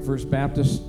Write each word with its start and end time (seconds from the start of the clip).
First 0.00 0.30
Baptist, 0.30 0.82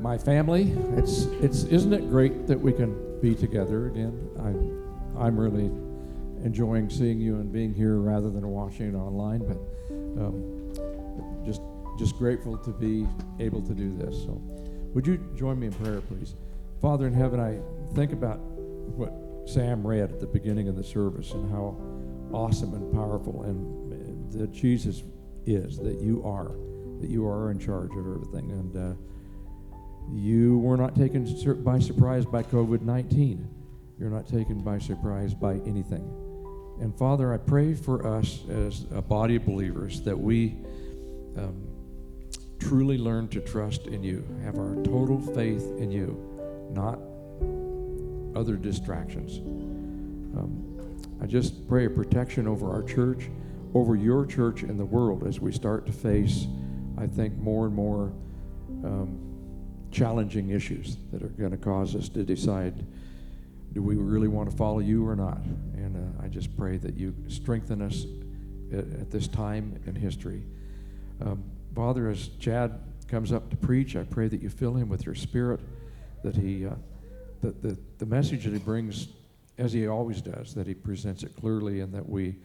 my 0.00 0.16
family. 0.16 0.72
It's 0.96 1.24
it's 1.42 1.64
isn't 1.64 1.92
it 1.92 2.08
great 2.08 2.46
that 2.46 2.58
we 2.58 2.72
can 2.72 3.20
be 3.20 3.34
together 3.34 3.86
again? 3.88 4.30
I'm 4.38 5.16
I'm 5.18 5.38
really 5.38 5.70
enjoying 6.44 6.88
seeing 6.88 7.20
you 7.20 7.36
and 7.36 7.52
being 7.52 7.74
here 7.74 7.96
rather 7.96 8.30
than 8.30 8.46
watching 8.48 8.94
it 8.94 8.96
online, 8.96 9.40
but 9.46 9.56
um, 10.22 10.72
just 11.44 11.62
just 11.98 12.16
grateful 12.16 12.56
to 12.58 12.70
be 12.70 13.06
able 13.40 13.60
to 13.62 13.74
do 13.74 13.96
this. 13.96 14.22
So, 14.22 14.40
would 14.94 15.06
you 15.06 15.18
join 15.36 15.58
me 15.58 15.66
in 15.66 15.72
prayer, 15.72 16.00
please? 16.00 16.34
Father 16.80 17.06
in 17.06 17.12
heaven, 17.12 17.40
I 17.40 17.58
think 17.94 18.12
about 18.12 18.38
what 18.38 19.12
Sam 19.46 19.84
read 19.86 20.12
at 20.12 20.20
the 20.20 20.26
beginning 20.26 20.68
of 20.68 20.76
the 20.76 20.84
service 20.84 21.32
and 21.32 21.50
how 21.50 21.76
awesome 22.32 22.74
and 22.74 22.92
powerful 22.92 23.42
and 23.42 24.32
that 24.32 24.52
Jesus 24.52 25.02
is, 25.46 25.78
that 25.78 26.00
you 26.00 26.22
are 26.24 26.52
that 27.00 27.10
you 27.10 27.26
are 27.26 27.50
in 27.50 27.58
charge 27.58 27.90
of 27.92 27.98
everything. 27.98 28.50
And 28.50 28.76
uh, 28.76 28.94
you 30.12 30.58
were 30.58 30.76
not 30.76 30.96
taken 30.96 31.24
by 31.62 31.78
surprise 31.78 32.24
by 32.24 32.42
COVID 32.42 32.82
19. 32.82 33.48
You're 33.98 34.10
not 34.10 34.28
taken 34.28 34.60
by 34.60 34.78
surprise 34.78 35.34
by 35.34 35.54
anything. 35.66 36.04
And 36.80 36.96
Father, 36.96 37.34
I 37.34 37.38
pray 37.38 37.74
for 37.74 38.06
us 38.06 38.40
as 38.48 38.86
a 38.92 39.02
body 39.02 39.36
of 39.36 39.44
believers 39.44 40.00
that 40.02 40.16
we 40.18 40.54
um, 41.36 41.66
truly 42.60 42.98
learn 42.98 43.28
to 43.28 43.40
trust 43.40 43.86
in 43.86 44.04
you, 44.04 44.24
have 44.44 44.56
our 44.56 44.76
total 44.84 45.20
faith 45.20 45.64
in 45.78 45.90
you, 45.90 46.16
not 46.70 46.98
other 48.36 48.56
distractions. 48.56 49.38
Um, 50.38 50.64
I 51.20 51.26
just 51.26 51.68
pray 51.68 51.86
a 51.86 51.90
protection 51.90 52.46
over 52.46 52.70
our 52.70 52.82
church, 52.82 53.28
over 53.74 53.96
your 53.96 54.24
church 54.24 54.62
and 54.62 54.78
the 54.78 54.84
world 54.84 55.26
as 55.26 55.40
we 55.40 55.50
start 55.50 55.86
to 55.86 55.92
face 55.92 56.46
I 56.98 57.06
think, 57.06 57.36
more 57.36 57.66
and 57.66 57.74
more 57.74 58.12
um, 58.84 59.18
challenging 59.90 60.50
issues 60.50 60.96
that 61.12 61.22
are 61.22 61.28
going 61.28 61.52
to 61.52 61.56
cause 61.56 61.94
us 61.94 62.08
to 62.10 62.22
decide 62.22 62.84
do 63.72 63.82
we 63.82 63.96
really 63.96 64.28
want 64.28 64.50
to 64.50 64.56
follow 64.56 64.78
you 64.78 65.06
or 65.06 65.14
not? 65.14 65.44
And 65.74 65.96
uh, 65.96 66.24
I 66.24 66.28
just 66.28 66.56
pray 66.56 66.78
that 66.78 66.96
you 66.96 67.14
strengthen 67.28 67.82
us 67.82 68.06
at, 68.72 68.78
at 68.78 69.10
this 69.10 69.28
time 69.28 69.78
in 69.86 69.94
history. 69.94 70.42
Um, 71.20 71.44
Father, 71.74 72.08
as 72.08 72.28
Chad 72.40 72.80
comes 73.08 73.30
up 73.30 73.50
to 73.50 73.56
preach, 73.56 73.94
I 73.94 74.04
pray 74.04 74.28
that 74.28 74.42
you 74.42 74.48
fill 74.48 74.74
him 74.74 74.88
with 74.88 75.04
your 75.04 75.14
spirit, 75.14 75.60
that 76.24 76.34
he, 76.34 76.66
uh, 76.66 76.70
that 77.42 77.62
the, 77.62 77.78
the 77.98 78.06
message 78.06 78.44
that 78.44 78.52
he 78.52 78.58
brings, 78.58 79.08
as 79.58 79.72
he 79.72 79.86
always 79.86 80.22
does, 80.22 80.54
that 80.54 80.66
he 80.66 80.74
presents 80.74 81.22
it 81.22 81.36
clearly 81.36 81.80
and 81.80 81.92
that 81.92 82.08
we, 82.08 82.36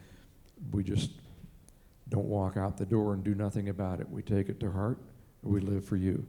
we 0.72 0.84
just 0.84 1.12
don't 2.14 2.28
walk 2.28 2.58
out 2.58 2.78
the 2.78 2.86
door 2.86 3.16
and 3.16 3.24
do 3.24 3.34
nothing 3.34 3.70
about 3.70 4.00
it. 4.00 4.08
We 4.08 4.22
take 4.22 4.48
it 4.48 4.60
to 4.60 4.72
heart. 4.72 5.00
We 5.42 5.60
live 5.60 5.84
for 5.84 5.96
you. 5.96 6.24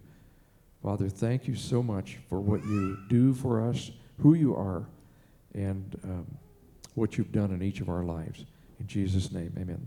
Father, 0.83 1.11
thank 1.11 1.47
you 1.47 1.55
so 1.55 1.83
much 1.83 2.17
for 2.27 2.41
what 2.41 2.65
you 2.65 2.97
do 3.11 3.35
for 3.35 3.69
us, 3.69 3.91
who 4.21 4.33
you 4.33 4.57
are, 4.57 4.87
and 5.53 6.01
um, 6.03 6.27
what 6.95 7.19
you've 7.19 7.33
done 7.33 7.51
in 7.51 7.63
each 7.63 7.83
of 7.83 7.91
our 7.91 8.03
lives. 8.03 8.47
In 8.81 8.87
Jesus' 8.87 9.31
name, 9.31 9.53
amen. 9.59 9.87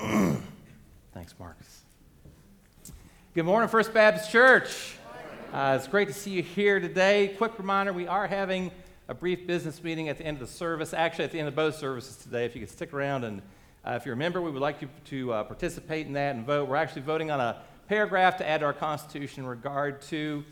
Amen. 0.00 0.42
Thanks, 1.12 1.34
Marcus. 1.38 1.82
Good 3.34 3.44
morning, 3.44 3.68
First 3.68 3.92
Baptist 3.92 4.30
Church. 4.30 4.96
Uh, 5.52 5.76
it's 5.78 5.86
great 5.86 6.08
to 6.08 6.14
see 6.14 6.30
you 6.30 6.42
here 6.42 6.80
today. 6.80 7.34
Quick 7.36 7.58
reminder 7.58 7.92
we 7.92 8.06
are 8.06 8.26
having 8.26 8.70
a 9.08 9.14
brief 9.14 9.46
business 9.46 9.84
meeting 9.84 10.08
at 10.08 10.16
the 10.16 10.24
end 10.24 10.40
of 10.40 10.48
the 10.48 10.54
service, 10.54 10.94
actually, 10.94 11.26
at 11.26 11.30
the 11.30 11.38
end 11.38 11.48
of 11.48 11.54
both 11.54 11.76
services 11.76 12.16
today. 12.16 12.46
If 12.46 12.54
you 12.54 12.62
could 12.62 12.70
stick 12.70 12.94
around 12.94 13.24
and 13.24 13.42
uh, 13.84 13.92
if 13.92 14.06
you're 14.06 14.14
a 14.14 14.18
member, 14.18 14.40
we 14.40 14.50
would 14.50 14.62
like 14.62 14.80
you 14.80 14.88
to 15.06 15.32
uh, 15.32 15.42
participate 15.42 16.06
in 16.06 16.12
that 16.12 16.36
and 16.36 16.46
vote. 16.46 16.68
We're 16.68 16.76
actually 16.76 17.02
voting 17.02 17.32
on 17.32 17.40
a 17.40 17.56
paragraph 17.88 18.36
to 18.36 18.48
add 18.48 18.60
to 18.60 18.66
our 18.66 18.72
Constitution 18.72 19.42
in 19.42 19.48
regard 19.48 20.02
to 20.02 20.44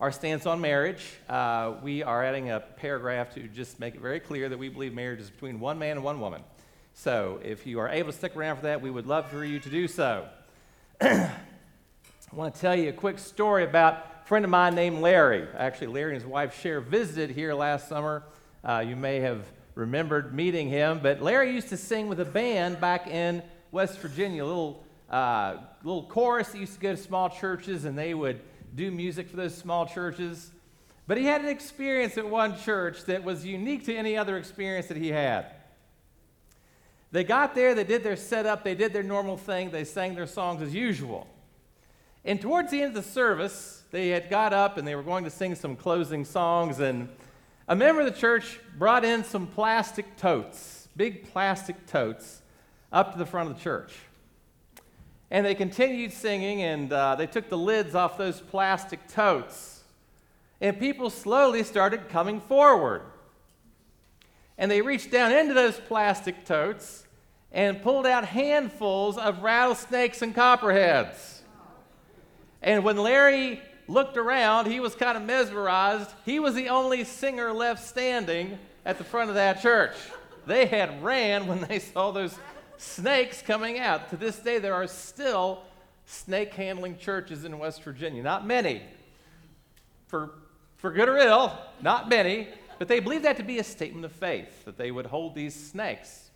our 0.00 0.12
stance 0.12 0.44
on 0.44 0.60
marriage. 0.60 1.14
Uh, 1.26 1.76
we 1.82 2.02
are 2.02 2.22
adding 2.22 2.50
a 2.50 2.60
paragraph 2.60 3.32
to 3.34 3.44
just 3.44 3.80
make 3.80 3.94
it 3.94 4.02
very 4.02 4.20
clear 4.20 4.50
that 4.50 4.58
we 4.58 4.68
believe 4.68 4.92
marriage 4.92 5.20
is 5.20 5.30
between 5.30 5.60
one 5.60 5.78
man 5.78 5.92
and 5.92 6.04
one 6.04 6.20
woman. 6.20 6.42
So 6.92 7.40
if 7.42 7.66
you 7.66 7.78
are 7.78 7.88
able 7.88 8.12
to 8.12 8.18
stick 8.18 8.36
around 8.36 8.56
for 8.56 8.62
that, 8.64 8.82
we 8.82 8.90
would 8.90 9.06
love 9.06 9.30
for 9.30 9.46
you 9.46 9.58
to 9.60 9.70
do 9.70 9.88
so. 9.88 10.28
I 11.00 11.30
want 12.32 12.54
to 12.54 12.60
tell 12.60 12.76
you 12.76 12.90
a 12.90 12.92
quick 12.92 13.18
story 13.18 13.64
about 13.64 14.06
a 14.22 14.26
friend 14.26 14.44
of 14.44 14.50
mine 14.50 14.74
named 14.74 14.98
Larry. 14.98 15.48
Actually, 15.56 15.86
Larry 15.86 16.12
and 16.12 16.22
his 16.22 16.30
wife 16.30 16.60
Cher 16.60 16.82
visited 16.82 17.34
here 17.34 17.54
last 17.54 17.88
summer. 17.88 18.24
Uh, 18.62 18.84
you 18.86 18.94
may 18.94 19.20
have 19.20 19.46
remembered 19.74 20.34
meeting 20.34 20.68
him. 20.68 21.00
But 21.02 21.22
Larry 21.22 21.52
used 21.52 21.68
to 21.70 21.76
sing 21.76 22.08
with 22.08 22.20
a 22.20 22.24
band 22.24 22.80
back 22.80 23.06
in 23.06 23.42
West 23.72 23.98
Virginia, 23.98 24.44
a 24.44 24.46
little, 24.46 24.84
uh, 25.10 25.56
little 25.82 26.04
chorus 26.04 26.48
that 26.48 26.58
used 26.58 26.74
to 26.74 26.80
go 26.80 26.90
to 26.92 26.96
small 26.96 27.28
churches, 27.28 27.84
and 27.84 27.98
they 27.98 28.14
would 28.14 28.40
do 28.74 28.90
music 28.90 29.28
for 29.28 29.36
those 29.36 29.54
small 29.54 29.86
churches. 29.86 30.50
But 31.06 31.18
he 31.18 31.24
had 31.24 31.42
an 31.42 31.48
experience 31.48 32.16
at 32.16 32.28
one 32.28 32.58
church 32.58 33.04
that 33.04 33.24
was 33.24 33.44
unique 33.44 33.84
to 33.86 33.94
any 33.94 34.16
other 34.16 34.38
experience 34.38 34.86
that 34.86 34.96
he 34.96 35.08
had. 35.08 35.46
They 37.12 37.24
got 37.24 37.54
there, 37.54 37.74
they 37.74 37.84
did 37.84 38.02
their 38.02 38.16
setup, 38.16 38.64
they 38.64 38.74
did 38.74 38.92
their 38.92 39.02
normal 39.02 39.36
thing, 39.36 39.70
they 39.70 39.84
sang 39.84 40.14
their 40.14 40.26
songs 40.26 40.62
as 40.62 40.74
usual. 40.74 41.28
And 42.24 42.40
towards 42.40 42.70
the 42.70 42.82
end 42.82 42.96
of 42.96 43.04
the 43.04 43.08
service, 43.08 43.82
they 43.90 44.08
had 44.08 44.30
got 44.30 44.52
up 44.52 44.78
and 44.78 44.88
they 44.88 44.96
were 44.96 45.02
going 45.02 45.24
to 45.24 45.30
sing 45.30 45.54
some 45.54 45.76
closing 45.76 46.24
songs, 46.24 46.80
and 46.80 47.08
a 47.66 47.74
member 47.74 48.02
of 48.02 48.12
the 48.12 48.18
church 48.18 48.60
brought 48.78 49.04
in 49.04 49.24
some 49.24 49.46
plastic 49.46 50.16
totes, 50.16 50.88
big 50.96 51.30
plastic 51.32 51.86
totes, 51.86 52.42
up 52.92 53.12
to 53.12 53.18
the 53.18 53.26
front 53.26 53.50
of 53.50 53.56
the 53.56 53.62
church. 53.62 53.94
And 55.30 55.44
they 55.44 55.54
continued 55.54 56.12
singing, 56.12 56.62
and 56.62 56.92
uh, 56.92 57.16
they 57.16 57.26
took 57.26 57.48
the 57.48 57.58
lids 57.58 57.94
off 57.94 58.18
those 58.18 58.40
plastic 58.40 59.08
totes. 59.08 59.82
And 60.60 60.78
people 60.78 61.10
slowly 61.10 61.62
started 61.62 62.08
coming 62.08 62.40
forward. 62.40 63.02
And 64.58 64.70
they 64.70 64.82
reached 64.82 65.10
down 65.10 65.32
into 65.32 65.54
those 65.54 65.80
plastic 65.80 66.44
totes 66.44 67.06
and 67.50 67.82
pulled 67.82 68.06
out 68.06 68.26
handfuls 68.26 69.16
of 69.16 69.42
rattlesnakes 69.42 70.22
and 70.22 70.34
copperheads. 70.34 71.42
And 72.62 72.84
when 72.84 72.96
Larry 72.96 73.62
looked 73.86 74.16
around. 74.16 74.66
He 74.66 74.80
was 74.80 74.94
kind 74.94 75.16
of 75.16 75.22
mesmerized. 75.22 76.10
He 76.24 76.38
was 76.40 76.54
the 76.54 76.68
only 76.68 77.04
singer 77.04 77.52
left 77.52 77.84
standing 77.84 78.58
at 78.84 78.98
the 78.98 79.04
front 79.04 79.28
of 79.28 79.36
that 79.36 79.60
church. 79.60 79.94
They 80.46 80.66
had 80.66 81.02
ran 81.02 81.46
when 81.46 81.60
they 81.62 81.78
saw 81.78 82.10
those 82.10 82.38
snakes 82.76 83.42
coming 83.42 83.78
out. 83.78 84.10
To 84.10 84.16
this 84.16 84.38
day, 84.38 84.58
there 84.58 84.74
are 84.74 84.86
still 84.86 85.62
snake 86.06 86.52
handling 86.54 86.98
churches 86.98 87.44
in 87.44 87.58
West 87.58 87.82
Virginia. 87.82 88.22
Not 88.22 88.46
many, 88.46 88.82
for, 90.06 90.30
for 90.76 90.90
good 90.90 91.08
or 91.08 91.16
ill, 91.16 91.52
not 91.80 92.08
many, 92.08 92.48
but 92.78 92.88
they 92.88 93.00
believe 93.00 93.22
that 93.22 93.36
to 93.38 93.42
be 93.42 93.58
a 93.58 93.64
statement 93.64 94.04
of 94.04 94.12
faith, 94.12 94.64
that 94.64 94.76
they 94.76 94.90
would 94.90 95.06
hold 95.06 95.34
these 95.34 95.54
snakes. 95.54 96.30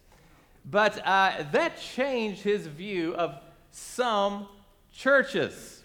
But 0.65 1.05
uh, 1.07 1.45
that 1.53 1.81
changed 1.81 2.43
his 2.43 2.67
view 2.67 3.15
of 3.15 3.35
some 3.71 4.47
churches. 4.93 5.78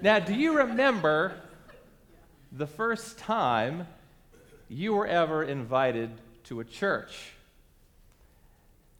Now, 0.00 0.20
do 0.20 0.32
you 0.32 0.58
remember 0.58 1.34
the 2.52 2.68
first 2.68 3.18
time 3.18 3.88
you 4.68 4.94
were 4.94 5.06
ever 5.06 5.42
invited 5.42 6.10
to 6.44 6.60
a 6.60 6.64
church? 6.64 7.32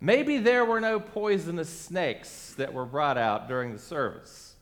Maybe 0.00 0.38
there 0.38 0.64
were 0.64 0.81
no 0.81 0.98
poisonous 0.98 1.69
snakes 1.69 2.54
that 2.56 2.72
were 2.72 2.84
brought 2.84 3.16
out 3.16 3.47
during 3.47 3.72
the 3.72 3.78
service. 3.78 4.54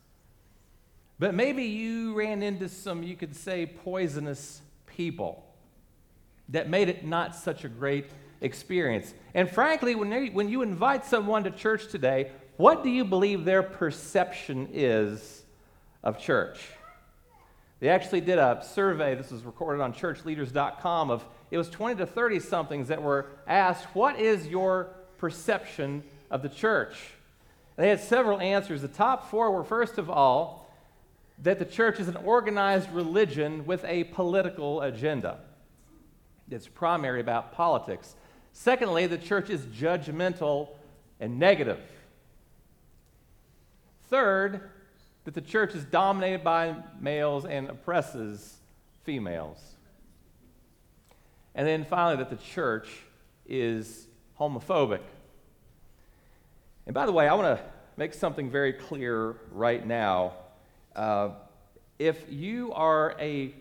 But 1.19 1.35
maybe 1.35 1.65
you 1.65 2.15
ran 2.15 2.43
into 2.43 2.69
some, 2.69 3.03
you 3.03 3.17
could 3.17 3.35
say, 3.35 3.65
poisonous 3.65 4.61
people 4.87 5.43
that 6.51 6.69
made 6.69 6.91
it 6.91 7.05
not 7.05 7.35
such 7.35 7.65
a 7.65 7.69
great 7.69 8.11
experience. 8.43 9.15
And 9.33 9.51
frankly, 9.51 9.95
when, 9.95 10.11
they, 10.11 10.29
when 10.29 10.51
you 10.51 10.61
invite 10.61 11.07
someone 11.07 11.45
to 11.45 11.51
church 11.51 11.89
today, 11.89 12.31
what 12.59 12.83
do 12.83 12.91
you 12.91 13.07
believe 13.07 13.47
their 13.47 13.63
perception 13.63 14.69
is 14.73 15.36
of 16.07 16.21
church. 16.21 16.61
They 17.81 17.89
actually 17.89 18.21
did 18.21 18.39
a 18.39 18.63
survey, 18.65 19.17
this 19.17 19.33
was 19.33 19.43
recorded 19.43 19.83
on 19.83 19.93
churchleaders.com, 19.93 21.11
of 21.11 21.25
it 21.51 21.59
was 21.59 21.69
20 21.69 21.97
to 21.97 22.07
30 22.07 22.39
somethings 22.39 22.89
that 22.89 23.03
were 23.03 23.27
asked, 23.49 23.85
What 23.93 24.19
is 24.21 24.47
your 24.47 24.95
perception 25.19 26.05
of 26.31 26.43
the 26.43 26.49
church? 26.49 26.97
And 27.77 27.85
they 27.85 27.91
had 27.91 28.01
several 28.01 28.41
answers. 28.41 28.83
The 28.83 28.89
top 28.89 29.31
four 29.31 29.51
were, 29.51 29.65
first 29.65 29.99
of 29.99 30.09
all, 30.09 30.73
that 31.43 31.59
the 31.59 31.65
church 31.65 31.99
is 31.99 32.07
an 32.07 32.17
organized 32.17 32.91
religion 32.93 33.67
with 33.67 33.85
a 33.85 34.05
political 34.05 34.83
agenda. 34.83 35.41
It's 36.49 36.69
primary 36.69 37.21
about 37.21 37.53
politics. 37.53 38.15
Secondly, 38.53 39.09
the 39.09 39.19
church 39.19 39.51
is 39.51 39.63
judgmental 39.63 40.69
and 41.19 41.39
negative. 41.41 41.81
Third, 44.09 44.71
that 45.27 45.35
the 45.35 45.41
church 45.41 45.75
is 45.75 45.85
dominated 45.85 46.45
by 46.45 46.77
males 47.01 47.45
and 47.45 47.69
oppresses 47.69 48.59
females. 49.03 49.59
And 51.53 51.67
then 51.67 51.85
finally, 51.85 52.17
that 52.19 52.31
the 52.31 52.37
church 52.37 52.89
is 53.45 54.07
homophobic. 54.39 55.01
And 56.87 56.95
by 56.95 57.07
the 57.07 57.13
way, 57.13 57.27
I 57.27 57.35
want 57.35 57.59
to 57.59 57.65
make 57.97 58.15
something 58.15 58.49
very 58.49 58.73
clear 58.73 59.35
right 59.51 59.85
now. 59.85 60.35
Uh, 60.95 61.31
if 61.99 62.25
you 62.31 62.73
are 62.73 63.17
a 63.19 63.53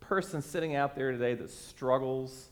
person 0.00 0.42
sitting 0.42 0.74
out 0.74 0.96
there 0.96 1.12
today 1.12 1.34
that 1.34 1.50
struggles 1.50 2.48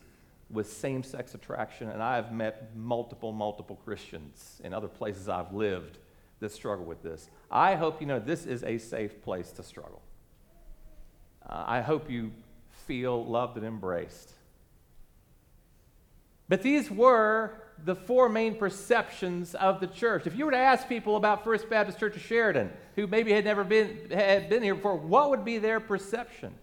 with 0.48 0.70
same 0.72 1.02
sex 1.02 1.34
attraction, 1.34 1.88
and 1.88 2.00
I 2.00 2.14
have 2.14 2.32
met 2.32 2.76
multiple, 2.76 3.32
multiple 3.32 3.80
Christians 3.84 4.60
in 4.62 4.72
other 4.72 4.86
places 4.86 5.28
I've 5.28 5.52
lived 5.52 5.98
that 6.40 6.52
struggle 6.52 6.84
with 6.84 7.02
this, 7.02 7.28
I 7.50 7.74
hope 7.74 8.00
you 8.00 8.06
know 8.06 8.18
this 8.18 8.46
is 8.46 8.62
a 8.64 8.78
safe 8.78 9.22
place 9.22 9.50
to 9.52 9.62
struggle. 9.62 10.02
Uh, 11.48 11.64
I 11.66 11.80
hope 11.80 12.10
you 12.10 12.32
feel 12.86 13.24
loved 13.24 13.56
and 13.56 13.66
embraced. 13.66 14.32
But 16.48 16.62
these 16.62 16.90
were 16.90 17.52
the 17.84 17.94
four 17.94 18.28
main 18.28 18.56
perceptions 18.56 19.54
of 19.54 19.80
the 19.80 19.86
church. 19.86 20.26
If 20.26 20.36
you 20.36 20.46
were 20.46 20.50
to 20.50 20.56
ask 20.56 20.88
people 20.88 21.16
about 21.16 21.44
First 21.44 21.68
Baptist 21.68 22.00
Church 22.00 22.16
of 22.16 22.22
Sheridan, 22.22 22.72
who 22.96 23.06
maybe 23.06 23.32
had 23.32 23.44
never 23.44 23.64
been, 23.64 24.10
had 24.10 24.48
been 24.48 24.62
here 24.62 24.74
before, 24.74 24.96
what 24.96 25.30
would 25.30 25.44
be 25.44 25.58
their 25.58 25.78
perception? 25.78 26.54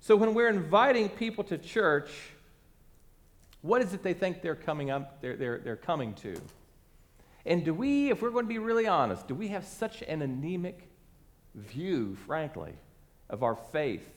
So 0.00 0.16
when 0.16 0.34
we're 0.34 0.50
inviting 0.50 1.08
people 1.08 1.44
to 1.44 1.56
church, 1.56 2.10
what 3.62 3.80
is 3.80 3.94
it 3.94 4.02
they 4.02 4.12
think 4.12 4.42
they're 4.42 4.54
coming 4.54 4.90
up, 4.90 5.22
they're, 5.22 5.36
they're, 5.36 5.58
they're 5.58 5.76
coming 5.76 6.12
to? 6.14 6.34
And 7.46 7.64
do 7.64 7.74
we, 7.74 8.10
if 8.10 8.22
we're 8.22 8.30
going 8.30 8.46
to 8.46 8.48
be 8.48 8.58
really 8.58 8.86
honest, 8.86 9.28
do 9.28 9.34
we 9.34 9.48
have 9.48 9.64
such 9.64 10.02
an 10.02 10.22
anemic 10.22 10.88
view, 11.54 12.16
frankly, 12.26 12.72
of 13.28 13.42
our 13.42 13.54
faith 13.54 14.08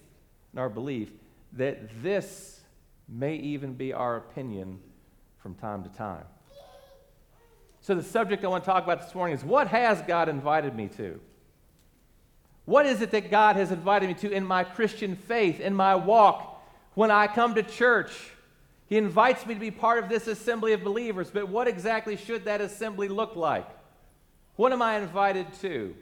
and 0.52 0.60
our 0.60 0.70
belief 0.70 1.12
that 1.54 2.02
this 2.02 2.62
may 3.10 3.36
even 3.36 3.74
be 3.74 3.94
our 3.94 4.18
opinion 4.18 4.80
from 5.38 5.56
time 5.56 5.84
to 5.84 5.90
time? 5.90 6.24
So, 7.82 7.96
the 7.96 8.04
subject 8.04 8.44
I 8.44 8.48
want 8.48 8.64
to 8.64 8.70
talk 8.70 8.84
about 8.84 9.02
this 9.02 9.16
morning 9.16 9.36
is 9.36 9.44
what 9.44 9.68
has 9.68 10.02
God 10.02 10.30
invited 10.30 10.76
me 10.76 10.88
to? 10.98 11.20
What 12.66 12.86
is 12.86 13.02
it 13.02 13.12
that 13.12 13.32
God 13.32 13.56
has 13.56 13.72
invited 13.72 14.08
me 14.08 14.14
to 14.16 14.32
in 14.32 14.44
my 14.44 14.66
Christian 14.66 15.16
faith, 15.16 15.62
in 15.62 15.74
my 15.74 15.96
walk, 15.96 16.62
when 16.96 17.12
I 17.12 17.28
come 17.28 17.56
to 17.56 17.64
church? 17.64 18.12
He 18.88 18.98
invites 18.98 19.46
me 19.46 19.54
to 19.54 19.60
be 19.60 19.72
part 19.72 20.02
of 20.02 20.10
this 20.10 20.28
assembly 20.28 20.74
of 20.74 20.84
believers, 20.84 21.30
but 21.30 21.50
what 21.50 21.68
exactly 21.68 22.16
should 22.16 22.46
that 22.46 22.62
assembly 22.62 23.08
look 23.10 23.36
like? 23.36 23.68
What 24.56 24.72
am 24.72 24.82
I 24.82 24.98
invited 24.98 25.48
to? 25.62 25.94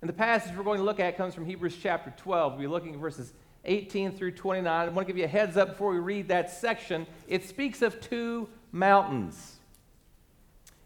And 0.00 0.08
the 0.08 0.14
passage 0.14 0.56
we're 0.56 0.64
going 0.64 0.78
to 0.78 0.84
look 0.84 1.00
at 1.00 1.16
comes 1.16 1.34
from 1.34 1.46
Hebrews 1.46 1.76
chapter 1.80 2.12
12. 2.16 2.52
We'll 2.52 2.60
be 2.60 2.66
looking 2.66 2.94
at 2.94 3.00
verses 3.00 3.32
18 3.64 4.12
through 4.12 4.32
29. 4.32 4.66
I 4.66 4.90
want 4.90 5.06
to 5.06 5.12
give 5.12 5.18
you 5.18 5.24
a 5.24 5.28
heads 5.28 5.56
up 5.56 5.70
before 5.70 5.92
we 5.92 5.98
read 5.98 6.28
that 6.28 6.50
section. 6.50 7.06
It 7.28 7.44
speaks 7.44 7.80
of 7.82 8.00
two 8.00 8.48
mountains. 8.72 9.56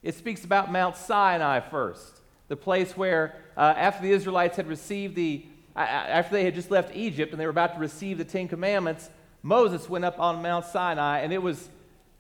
It 0.02 0.14
speaks 0.14 0.44
about 0.44 0.70
Mount 0.70 0.96
Sinai 0.96 1.60
first 1.60 2.20
the 2.50 2.56
place 2.56 2.96
where, 2.96 3.37
uh, 3.56 3.75
after 3.76 4.02
the 4.02 4.10
Israelites 4.10 4.56
had 4.56 4.66
received 4.66 5.14
the, 5.14 5.46
uh, 5.76 5.78
after 5.78 6.32
they 6.32 6.44
had 6.44 6.52
just 6.52 6.69
left 6.69 6.94
Egypt 6.96 7.31
and 7.31 7.40
they 7.40 7.46
were 7.46 7.50
about 7.50 7.75
to 7.75 7.78
receive 7.78 8.19
the 8.19 8.25
Ten 8.25 8.48
Commandments, 8.48 9.08
Moses 9.42 9.88
went 9.88 10.04
up 10.04 10.20
on 10.20 10.42
Mount 10.42 10.66
Sinai, 10.66 11.20
and 11.20 11.32
it 11.32 11.42
was 11.42 11.69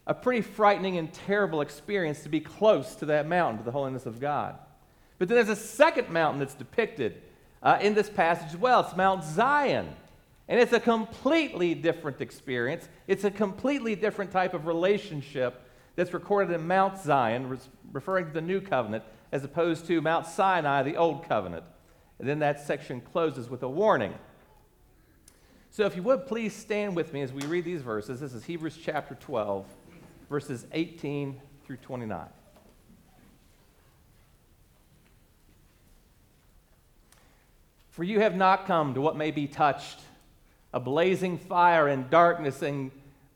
a 0.06 0.14
pretty 0.14 0.40
frightening 0.40 0.96
and 0.96 1.12
terrible 1.12 1.60
experience 1.60 2.22
to 2.22 2.28
be 2.28 2.40
close 2.40 2.94
to 2.96 3.06
that 3.06 3.28
mountain, 3.28 3.58
to 3.58 3.64
the 3.64 3.70
holiness 3.70 4.06
of 4.06 4.20
God. 4.20 4.58
But 5.18 5.28
then 5.28 5.36
there's 5.36 5.50
a 5.50 5.56
second 5.56 6.08
mountain 6.08 6.40
that's 6.40 6.54
depicted 6.54 7.20
uh, 7.62 7.78
in 7.80 7.94
this 7.94 8.08
passage 8.08 8.48
as 8.48 8.56
well. 8.56 8.80
It's 8.80 8.96
Mount 8.96 9.22
Zion. 9.22 9.88
And 10.48 10.58
it's 10.58 10.72
a 10.72 10.80
completely 10.80 11.74
different 11.74 12.20
experience. 12.20 12.88
It's 13.06 13.22
a 13.22 13.30
completely 13.30 13.94
different 13.94 14.32
type 14.32 14.52
of 14.52 14.66
relationship 14.66 15.62
that's 15.94 16.12
recorded 16.12 16.52
in 16.54 16.66
Mount 16.66 16.98
Zion, 16.98 17.58
referring 17.92 18.26
to 18.26 18.32
the 18.32 18.40
new 18.40 18.60
covenant, 18.60 19.04
as 19.30 19.44
opposed 19.44 19.86
to 19.86 20.00
Mount 20.00 20.26
Sinai, 20.26 20.82
the 20.82 20.96
Old 20.96 21.28
Covenant. 21.28 21.64
And 22.18 22.28
then 22.28 22.40
that 22.40 22.66
section 22.66 23.00
closes 23.00 23.48
with 23.48 23.62
a 23.62 23.68
warning. 23.68 24.14
So, 25.72 25.84
if 25.86 25.94
you 25.94 26.02
would 26.02 26.26
please 26.26 26.52
stand 26.52 26.96
with 26.96 27.12
me 27.12 27.22
as 27.22 27.32
we 27.32 27.42
read 27.42 27.64
these 27.64 27.80
verses. 27.80 28.18
This 28.18 28.34
is 28.34 28.42
Hebrews 28.42 28.76
chapter 28.82 29.14
12, 29.14 29.64
verses 30.28 30.66
18 30.72 31.40
through 31.64 31.76
29. 31.76 32.26
For 37.90 38.02
you 38.02 38.18
have 38.18 38.34
not 38.34 38.66
come 38.66 38.94
to 38.94 39.00
what 39.00 39.16
may 39.16 39.30
be 39.30 39.46
touched 39.46 40.00
a 40.74 40.80
blazing 40.80 41.38
fire 41.38 41.86
and 41.86 42.10
darkness 42.10 42.62
and 42.62 42.90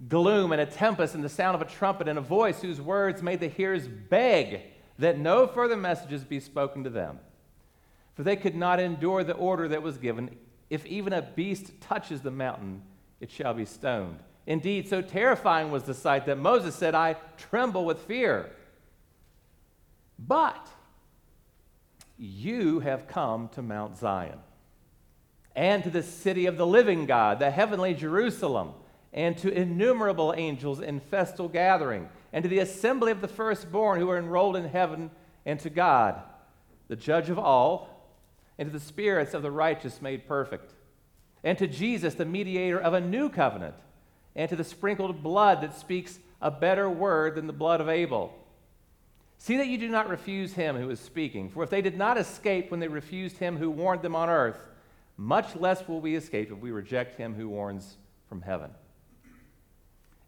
gloom 0.09 0.51
and 0.51 0.61
a 0.61 0.67
tempest 0.67 1.15
and 1.15 1.23
the 1.23 1.29
sound 1.29 1.55
of 1.55 1.63
a 1.63 1.71
trumpet 1.71 2.09
and 2.09 2.19
a 2.19 2.23
voice 2.23 2.61
whose 2.61 2.81
words 2.81 3.23
made 3.23 3.39
the 3.39 3.49
hearers 3.49 3.87
beg 3.87 4.61
that 4.99 5.19
no 5.19 5.47
further 5.47 5.77
messages 5.77 6.25
be 6.25 6.41
spoken 6.41 6.83
to 6.83 6.91
them. 6.91 7.21
For 8.15 8.25
they 8.25 8.37
could 8.37 8.57
not 8.57 8.81
endure 8.81 9.23
the 9.23 9.35
order 9.35 9.69
that 9.69 9.83
was 9.83 9.99
given. 9.99 10.37
If 10.71 10.87
even 10.87 11.13
a 11.13 11.23
beast 11.23 11.81
touches 11.81 12.23
the 12.23 12.31
mountain, 12.31 12.83
it 13.21 13.31
shall 13.31 13.55
be 13.55 13.65
stoned. 13.65 14.19
Indeed, 14.47 14.89
so 14.89 15.01
terrifying 15.01 15.71
was 15.71 15.85
the 15.85 15.95
sight 15.95 16.27
that 16.27 16.39
Moses 16.39 16.75
said, 16.75 16.95
I 16.95 17.17
tremble 17.37 17.85
with 17.85 18.01
fear. 18.01 18.51
But 20.19 20.69
you 22.19 22.81
have 22.81 23.09
come 23.09 23.49
to 23.51 23.63
Mount 23.63 23.97
Zion 23.97 24.39
and 25.57 25.83
to 25.85 25.91
the 25.91 26.03
city 26.03 26.47
of 26.47 26.57
the 26.57 26.67
living 26.67 27.07
God, 27.07 27.39
the 27.39 27.51
heavenly 27.51 27.95
Jerusalem, 27.95 28.73
and 29.13 29.39
to 29.39 29.53
innumerable 29.53 30.35
angels 30.37 30.81
in 30.81 31.01
festal 31.01 31.49
gathering 31.49 32.09
and 32.33 32.43
to 32.43 32.49
the 32.49 32.59
assembly 32.59 33.13
of 33.13 33.21
the 33.21 33.29
firstborn 33.29 34.01
who 34.01 34.11
are 34.11 34.19
enrolled 34.19 34.57
in 34.57 34.69
heaven, 34.69 35.09
and 35.47 35.61
to 35.61 35.71
God, 35.71 36.21
the 36.89 36.97
judge 36.97 37.31
of 37.31 37.39
all, 37.39 37.94
and 38.59 38.69
to 38.69 38.73
the 38.73 38.85
spirits 38.85 39.35
of 39.35 39.43
the 39.43 39.51
righteous 39.51 40.01
made 40.01 40.27
perfect, 40.27 40.73
and 41.43 41.59
to 41.59 41.67
Jesus, 41.67 42.15
the 42.15 42.25
mediator 42.25 42.81
of 42.81 42.95
a 42.95 43.01
new 43.01 43.29
covenant, 43.29 43.75
and 44.35 44.49
to 44.49 44.57
the 44.57 44.65
sprinkled 44.65 45.23
blood 45.23 45.61
that 45.61 45.79
speaks 45.79 46.19
a 46.41 46.51
better 46.51 46.89
word 46.89 47.35
than 47.35 47.47
the 47.47 47.53
blood 47.53 47.81
of 47.81 47.89
Abel. 47.89 48.33
See 49.39 49.57
that 49.57 49.67
you 49.67 49.79
do 49.79 49.89
not 49.89 50.09
refuse 50.09 50.55
him 50.55 50.77
who 50.77 50.91
is 50.91 51.01
speaking, 51.01 51.51
for 51.51 51.63
if 51.63 51.71
they 51.71 51.83
did 51.83 51.99
not 51.99 52.17
escape 52.17 52.71
when 52.71 52.81
they 52.81 52.89
refused 52.89 53.39
him 53.39 53.57
who 53.57 53.71
warned 53.71 54.03
them 54.03 54.17
on 54.17 54.29
earth, 54.29 54.69
much 55.17 55.55
less 55.57 55.87
will 55.87 56.01
we 56.01 56.17
escape 56.17 56.51
if 56.51 56.59
we 56.59 56.71
reject 56.71 57.17
him 57.17 57.35
who 57.35 57.49
warns 57.49 57.97
from 58.29 58.43
heaven. 58.43 58.71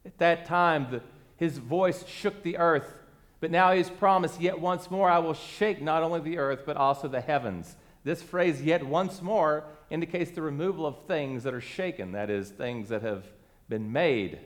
At 0.05 0.19
that 0.19 0.45
time, 0.45 0.89
the 0.91 1.03
his 1.37 1.59
voice 1.59 2.07
shook 2.07 2.43
the 2.43 2.59
earth. 2.59 2.95
But 3.41 3.51
now 3.51 3.73
he 3.73 3.79
has 3.79 3.91
promised, 3.91 4.41
Yet 4.41 4.61
once 4.61 4.91
more 4.91 5.11
I 5.11 5.19
will 5.19 5.35
shake 5.35 5.83
not 5.83 6.03
only 6.03 6.21
the 6.21 6.39
earth, 6.39 6.63
but 6.65 6.77
also 6.77 7.09
the 7.09 7.21
heavens. 7.21 7.77
This 8.07 8.23
phrase, 8.23 8.63
yet 8.63 8.87
once 8.87 9.21
more, 9.21 9.65
indicates 9.91 10.31
the 10.31 10.41
removal 10.41 10.87
of 10.87 10.97
things 11.09 11.43
that 11.43 11.53
are 11.53 11.61
shaken, 11.61 12.13
that 12.13 12.31
is, 12.31 12.51
things 12.51 12.89
that 12.91 13.03
have 13.03 13.27
been 13.69 13.91
made, 13.91 14.39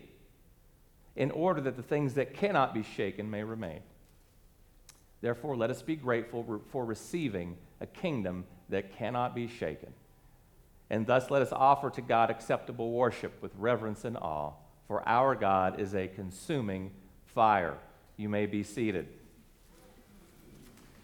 in 1.14 1.31
order 1.31 1.61
that 1.61 1.76
the 1.76 1.83
things 1.83 2.14
that 2.14 2.33
cannot 2.33 2.73
be 2.73 2.83
shaken 2.83 3.31
may 3.31 3.45
remain. 3.45 3.81
Therefore, 5.21 5.59
let 5.59 5.69
us 5.69 5.83
be 5.83 5.95
grateful 5.95 6.62
for 6.73 6.87
receiving 6.87 7.59
a 7.83 7.87
kingdom 7.87 8.47
that 8.71 8.97
cannot 8.97 9.35
be 9.35 9.47
shaken. 9.47 9.93
And 10.88 11.07
thus, 11.07 11.31
let 11.31 11.43
us 11.43 11.52
offer 11.52 11.90
to 11.90 12.00
God 12.00 12.31
acceptable 12.31 12.93
worship 12.93 13.43
with 13.43 13.52
reverence 13.59 14.07
and 14.07 14.17
awe 14.17 14.52
for 14.87 15.07
our 15.07 15.35
God 15.35 15.79
is 15.79 15.95
a 15.95 16.09
consuming 16.09 16.93
fire. 17.26 17.76
You 18.17 18.31
may 18.31 18.47
be 18.47 18.62
seated. 18.62 19.07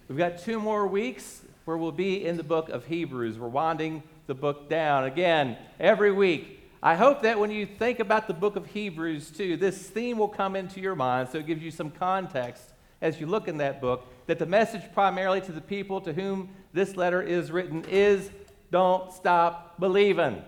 We've 0.08 0.16
got 0.16 0.38
two 0.38 0.58
more 0.58 0.86
weeks 0.86 1.42
where 1.66 1.76
we'll 1.76 1.92
be 1.92 2.24
in 2.24 2.36
the 2.36 2.44
book 2.44 2.68
of 2.68 2.86
Hebrews. 2.86 3.38
We're 3.38 3.48
winding 3.48 4.04
the 4.28 4.34
book 4.34 4.70
down 4.70 5.02
again 5.02 5.56
every 5.80 6.12
week. 6.12 6.62
I 6.80 6.94
hope 6.94 7.22
that 7.22 7.40
when 7.40 7.50
you 7.50 7.66
think 7.66 7.98
about 7.98 8.28
the 8.28 8.34
book 8.34 8.54
of 8.54 8.66
Hebrews, 8.66 9.32
too, 9.32 9.56
this 9.56 9.76
theme 9.76 10.16
will 10.16 10.28
come 10.28 10.54
into 10.54 10.80
your 10.80 10.94
mind 10.94 11.28
so 11.28 11.38
it 11.38 11.46
gives 11.46 11.64
you 11.64 11.72
some 11.72 11.90
context 11.90 12.62
as 13.02 13.20
you 13.20 13.26
look 13.26 13.48
in 13.48 13.56
that 13.58 13.80
book. 13.80 14.06
That 14.28 14.38
the 14.38 14.46
message, 14.46 14.82
primarily 14.94 15.40
to 15.40 15.50
the 15.50 15.60
people 15.60 16.00
to 16.02 16.12
whom 16.12 16.50
this 16.72 16.96
letter 16.96 17.20
is 17.20 17.50
written, 17.50 17.84
is 17.90 18.30
don't 18.70 19.12
stop 19.12 19.80
believing. 19.80 20.42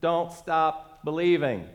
Don't 0.00 0.32
stop 0.32 1.04
believing. 1.04 1.68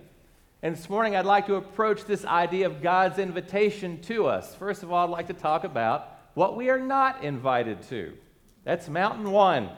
And 0.62 0.76
this 0.76 0.90
morning, 0.90 1.16
I'd 1.16 1.24
like 1.24 1.46
to 1.48 1.56
approach 1.56 2.04
this 2.04 2.26
idea 2.26 2.66
of 2.66 2.82
God's 2.82 3.18
invitation 3.18 4.02
to 4.04 4.28
us. 4.28 4.54
First 4.56 4.84
of 4.84 4.92
all, 4.92 5.08
I'd 5.08 5.12
like 5.12 5.28
to 5.28 5.34
talk 5.34 5.64
about 5.64 6.20
what 6.34 6.58
we 6.58 6.70
are 6.70 6.80
not 6.80 7.24
invited 7.24 7.82
to. 7.84 8.18
That's 8.64 8.88
mountain 8.88 9.32
one. 9.32 9.70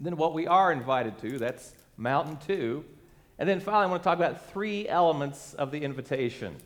Then, 0.00 0.16
what 0.16 0.32
we 0.32 0.46
are 0.46 0.72
invited 0.72 1.18
to, 1.18 1.38
that's 1.38 1.74
mountain 1.96 2.38
two. 2.46 2.84
And 3.38 3.48
then 3.48 3.60
finally, 3.60 3.84
I 3.84 3.86
want 3.86 4.02
to 4.02 4.04
talk 4.04 4.18
about 4.18 4.50
three 4.50 4.88
elements 4.88 5.54
of 5.54 5.70
the 5.70 5.82
invitation. 5.82 6.56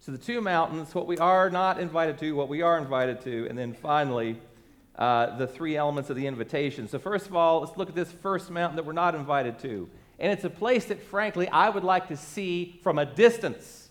So, 0.00 0.12
the 0.12 0.18
two 0.18 0.40
mountains, 0.40 0.94
what 0.94 1.06
we 1.06 1.16
are 1.18 1.48
not 1.48 1.80
invited 1.80 2.18
to, 2.18 2.32
what 2.32 2.48
we 2.48 2.62
are 2.62 2.78
invited 2.78 3.22
to, 3.22 3.46
and 3.48 3.58
then 3.58 3.72
finally, 3.72 4.38
uh, 4.96 5.36
the 5.38 5.46
three 5.46 5.76
elements 5.76 6.10
of 6.10 6.16
the 6.16 6.26
invitation. 6.26 6.86
So, 6.86 6.98
first 6.98 7.26
of 7.26 7.34
all, 7.34 7.60
let's 7.60 7.76
look 7.78 7.88
at 7.88 7.94
this 7.94 8.12
first 8.12 8.50
mountain 8.50 8.76
that 8.76 8.84
we're 8.84 8.92
not 8.92 9.14
invited 9.14 9.58
to. 9.60 9.88
And 10.18 10.30
it's 10.30 10.44
a 10.44 10.50
place 10.50 10.84
that, 10.86 11.02
frankly, 11.02 11.48
I 11.48 11.70
would 11.70 11.84
like 11.84 12.08
to 12.08 12.16
see 12.16 12.78
from 12.82 12.98
a 12.98 13.06
distance. 13.06 13.88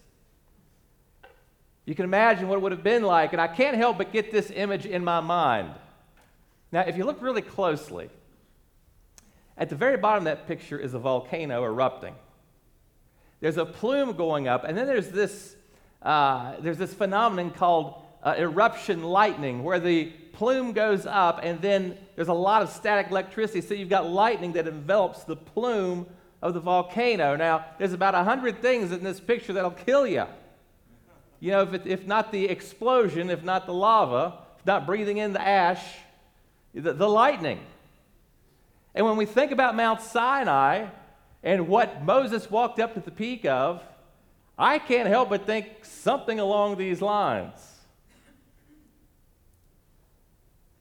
You 1.85 1.95
can 1.95 2.05
imagine 2.05 2.47
what 2.47 2.57
it 2.57 2.61
would 2.61 2.71
have 2.71 2.83
been 2.83 3.01
like, 3.01 3.33
and 3.33 3.41
I 3.41 3.47
can't 3.47 3.75
help 3.75 3.97
but 3.97 4.13
get 4.13 4.31
this 4.31 4.51
image 4.51 4.85
in 4.85 5.03
my 5.03 5.21
mind. 5.21 5.71
Now, 6.71 6.81
if 6.81 6.97
you 6.97 7.03
look 7.03 7.21
really 7.21 7.41
closely, 7.41 8.09
at 9.57 9.69
the 9.69 9.75
very 9.75 9.97
bottom 9.97 10.25
of 10.27 10.37
that 10.37 10.47
picture 10.47 10.77
is 10.77 10.93
a 10.93 10.99
volcano 10.99 11.63
erupting. 11.63 12.15
There's 13.41 13.57
a 13.57 13.65
plume 13.65 14.13
going 14.13 14.47
up, 14.47 14.63
and 14.63 14.77
then 14.77 14.85
there's 14.85 15.09
this, 15.09 15.55
uh, 16.01 16.55
there's 16.59 16.77
this 16.77 16.93
phenomenon 16.93 17.51
called 17.51 18.01
uh, 18.23 18.35
eruption 18.37 19.03
lightning, 19.03 19.63
where 19.63 19.79
the 19.79 20.05
plume 20.33 20.73
goes 20.73 21.05
up, 21.05 21.39
and 21.43 21.61
then 21.61 21.97
there's 22.15 22.27
a 22.27 22.33
lot 22.33 22.61
of 22.61 22.69
static 22.69 23.11
electricity. 23.11 23.61
So 23.61 23.73
you've 23.73 23.89
got 23.89 24.07
lightning 24.07 24.53
that 24.53 24.67
envelops 24.67 25.23
the 25.23 25.35
plume 25.35 26.05
of 26.41 26.53
the 26.53 26.59
volcano. 26.59 27.35
Now, 27.35 27.65
there's 27.77 27.93
about 27.93 28.13
100 28.13 28.61
things 28.61 28.91
in 28.91 29.03
this 29.03 29.19
picture 29.19 29.53
that'll 29.53 29.71
kill 29.71 30.05
you. 30.05 30.25
You 31.39 31.51
know, 31.51 31.61
if, 31.63 31.73
it, 31.73 31.87
if 31.87 32.05
not 32.05 32.31
the 32.31 32.45
explosion, 32.45 33.29
if 33.29 33.43
not 33.43 33.65
the 33.65 33.73
lava, 33.73 34.39
if 34.57 34.65
not 34.65 34.85
breathing 34.85 35.17
in 35.17 35.33
the 35.33 35.41
ash, 35.41 35.83
the, 36.73 36.93
the 36.93 37.09
lightning. 37.09 37.59
And 38.93 39.05
when 39.05 39.17
we 39.17 39.25
think 39.25 39.51
about 39.51 39.75
Mount 39.75 40.01
Sinai 40.01 40.87
and 41.43 41.67
what 41.67 42.03
Moses 42.03 42.49
walked 42.49 42.79
up 42.79 42.95
to 42.95 42.99
the 42.99 43.11
peak 43.11 43.45
of, 43.45 43.83
I 44.57 44.79
can't 44.79 45.07
help 45.07 45.29
but 45.29 45.45
think 45.45 45.67
something 45.83 46.39
along 46.39 46.77
these 46.77 47.01
lines. 47.01 47.53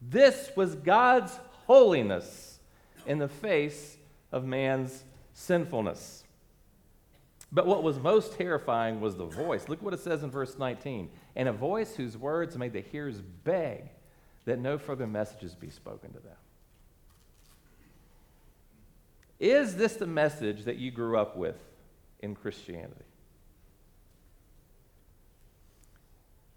This 0.01 0.51
was 0.57 0.75
God's 0.75 1.39
holiness 1.67 2.59
in 3.07 3.19
the 3.19 3.29
face 3.29 3.97
of 4.33 4.45
man's 4.45 5.05
sinfulness. 5.33 6.25
But 7.51 7.67
what 7.67 7.83
was 7.83 7.99
most 7.99 8.35
terrifying 8.35 9.01
was 9.01 9.17
the 9.17 9.25
voice. 9.25 9.69
Look 9.69 9.81
what 9.81 9.95
it 9.95 10.01
says 10.01 10.23
in 10.23 10.31
verse 10.31 10.59
19. 10.59 11.09
And 11.37 11.49
a 11.49 11.53
voice 11.53 11.95
whose 11.95 12.17
words 12.17 12.59
made 12.59 12.73
the 12.73 12.81
hearers 12.81 13.21
beg 13.21 13.91
that 14.49 14.59
no 14.59 14.79
further 14.79 15.07
messages 15.07 15.55
be 15.55 15.69
spoken 15.69 16.11
to 16.11 16.21
them. 16.21 16.37
Is 19.39 19.77
this 19.77 19.97
the 19.97 20.07
message 20.07 20.65
that 20.65 20.79
you 20.79 20.91
grew 20.91 21.19
up 21.19 21.37
with 21.37 21.59
in 22.21 22.35
Christianity? 22.35 23.05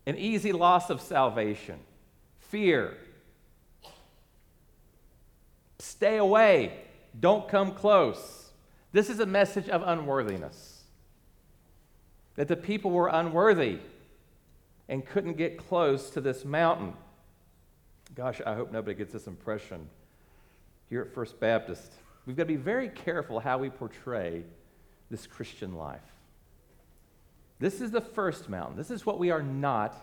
An 0.07 0.17
easy 0.17 0.53
loss 0.53 0.89
of 0.89 1.01
salvation, 1.01 1.79
fear, 2.39 2.95
stay 5.79 6.15
away, 6.15 6.71
don't 7.19 7.49
come 7.49 7.73
close. 7.73 8.51
This 8.93 9.09
is 9.09 9.19
a 9.19 9.25
message 9.25 9.67
of 9.67 9.83
unworthiness. 9.85 10.83
That 12.35 12.47
the 12.47 12.55
people 12.55 12.91
were 12.91 13.09
unworthy 13.09 13.79
and 14.87 15.05
couldn't 15.05 15.33
get 15.33 15.57
close 15.57 16.09
to 16.11 16.21
this 16.21 16.45
mountain. 16.45 16.93
Gosh, 18.13 18.41
I 18.45 18.55
hope 18.55 18.71
nobody 18.71 18.95
gets 18.95 19.13
this 19.13 19.27
impression 19.27 19.87
here 20.89 21.01
at 21.01 21.13
First 21.13 21.39
Baptist. 21.39 21.93
We've 22.25 22.35
got 22.35 22.43
to 22.43 22.47
be 22.47 22.57
very 22.57 22.89
careful 22.89 23.39
how 23.39 23.57
we 23.57 23.69
portray 23.69 24.43
this 25.09 25.25
Christian 25.25 25.75
life. 25.75 26.01
This 27.59 27.79
is 27.79 27.91
the 27.91 28.01
first 28.01 28.49
mountain. 28.49 28.75
This 28.75 28.91
is 28.91 29.05
what 29.05 29.17
we 29.17 29.31
are 29.31 29.41
not 29.41 29.95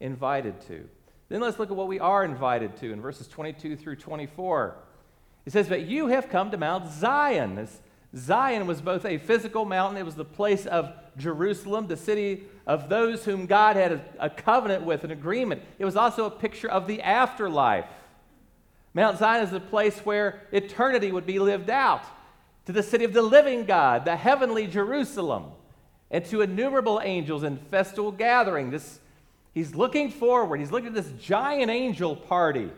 invited 0.00 0.60
to. 0.62 0.86
Then 1.28 1.40
let's 1.40 1.58
look 1.58 1.70
at 1.70 1.76
what 1.76 1.88
we 1.88 1.98
are 1.98 2.24
invited 2.24 2.76
to 2.78 2.92
in 2.92 3.00
verses 3.00 3.26
22 3.28 3.76
through 3.76 3.96
24. 3.96 4.76
It 5.46 5.52
says, 5.52 5.68
But 5.68 5.86
you 5.86 6.08
have 6.08 6.28
come 6.28 6.50
to 6.50 6.58
Mount 6.58 6.92
Zion. 6.92 7.54
This 7.54 7.80
Zion 8.16 8.66
was 8.66 8.80
both 8.80 9.04
a 9.04 9.18
physical 9.18 9.64
mountain, 9.64 9.98
it 9.98 10.04
was 10.04 10.14
the 10.14 10.24
place 10.24 10.64
of 10.64 10.92
Jerusalem, 11.18 11.86
the 11.86 11.96
city 11.96 12.44
of 12.66 12.88
those 12.88 13.24
whom 13.24 13.46
God 13.46 13.76
had 13.76 13.92
a, 13.92 14.04
a, 14.18 14.30
covenant 14.30 14.84
with, 14.84 15.04
an 15.04 15.10
agreement. 15.10 15.62
It 15.78 15.84
was 15.84 15.96
also 15.96 16.24
a 16.24 16.30
picture 16.30 16.68
of 16.68 16.86
the 16.86 17.02
afterlife. 17.02 17.84
Mount 18.94 19.18
Zion 19.18 19.44
is 19.44 19.50
the 19.50 19.60
place 19.60 19.98
where 20.00 20.40
eternity 20.50 21.12
would 21.12 21.26
be 21.26 21.38
lived 21.38 21.68
out, 21.68 22.04
to 22.64 22.72
the 22.72 22.82
city 22.82 23.04
of 23.04 23.12
the 23.12 23.22
living 23.22 23.64
God, 23.64 24.04
the 24.06 24.16
heavenly 24.16 24.66
Jerusalem, 24.66 25.52
and 26.10 26.24
to 26.26 26.40
innumerable 26.40 27.00
angels 27.04 27.42
in 27.42 27.58
festal 27.58 28.10
gathering. 28.10 28.70
This, 28.70 28.98
he's 29.52 29.74
looking 29.74 30.10
forward, 30.10 30.58
he's 30.60 30.72
looking 30.72 30.88
at 30.88 30.94
this 30.94 31.12
giant 31.20 31.70
angel 31.70 32.16
party, 32.16 32.70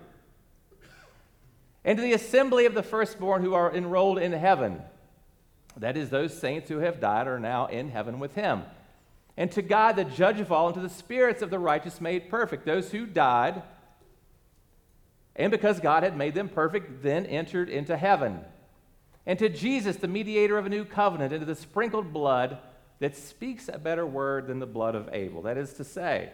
and 1.84 1.96
to 1.96 2.02
the 2.02 2.12
assembly 2.12 2.66
of 2.66 2.74
the 2.74 2.82
firstborn 2.82 3.42
who 3.42 3.54
are 3.54 3.72
enrolled 3.72 4.18
in 4.18 4.32
heaven. 4.32 4.82
That 5.78 5.96
is, 5.96 6.10
those 6.10 6.36
saints 6.36 6.68
who 6.68 6.78
have 6.78 7.00
died 7.00 7.26
are 7.26 7.38
now 7.38 7.66
in 7.66 7.90
heaven 7.90 8.18
with 8.18 8.34
him. 8.34 8.62
And 9.36 9.50
to 9.52 9.62
God, 9.62 9.94
the 9.94 10.04
judge 10.04 10.40
of 10.40 10.50
all, 10.50 10.66
and 10.66 10.74
to 10.74 10.80
the 10.80 10.88
spirits 10.88 11.42
of 11.42 11.50
the 11.50 11.58
righteous 11.58 12.00
made 12.00 12.28
perfect, 12.28 12.66
those 12.66 12.90
who 12.90 13.06
died, 13.06 13.62
and 15.36 15.52
because 15.52 15.78
God 15.78 16.02
had 16.02 16.16
made 16.16 16.34
them 16.34 16.48
perfect, 16.48 17.02
then 17.02 17.24
entered 17.24 17.68
into 17.68 17.96
heaven. 17.96 18.40
And 19.24 19.38
to 19.38 19.48
Jesus, 19.48 19.96
the 19.96 20.08
mediator 20.08 20.58
of 20.58 20.66
a 20.66 20.70
new 20.70 20.84
covenant, 20.84 21.32
and 21.32 21.40
to 21.40 21.46
the 21.46 21.54
sprinkled 21.54 22.12
blood 22.12 22.58
that 22.98 23.16
speaks 23.16 23.68
a 23.72 23.78
better 23.78 24.04
word 24.04 24.48
than 24.48 24.58
the 24.58 24.66
blood 24.66 24.96
of 24.96 25.08
Abel. 25.12 25.42
That 25.42 25.56
is 25.56 25.74
to 25.74 25.84
say, 25.84 26.32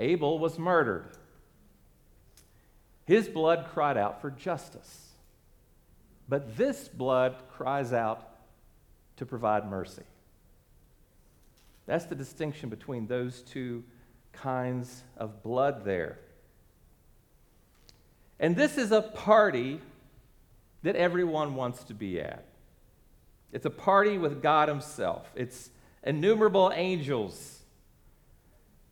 Abel 0.00 0.40
was 0.40 0.58
murdered. 0.58 1.12
His 3.04 3.28
blood 3.28 3.66
cried 3.72 3.96
out 3.96 4.20
for 4.20 4.30
justice. 4.30 5.10
But 6.28 6.56
this 6.56 6.88
blood 6.88 7.36
cries 7.52 7.92
out 7.92 8.29
to 9.20 9.26
provide 9.26 9.68
mercy. 9.68 10.02
That's 11.84 12.06
the 12.06 12.14
distinction 12.14 12.70
between 12.70 13.06
those 13.06 13.42
two 13.42 13.84
kinds 14.32 15.04
of 15.18 15.42
blood 15.42 15.84
there. 15.84 16.18
And 18.38 18.56
this 18.56 18.78
is 18.78 18.92
a 18.92 19.02
party 19.02 19.82
that 20.84 20.96
everyone 20.96 21.54
wants 21.54 21.84
to 21.84 21.94
be 21.94 22.18
at. 22.18 22.46
It's 23.52 23.66
a 23.66 23.70
party 23.70 24.16
with 24.16 24.40
God 24.40 24.70
Himself, 24.70 25.30
it's 25.36 25.68
innumerable 26.02 26.72
angels. 26.74 27.58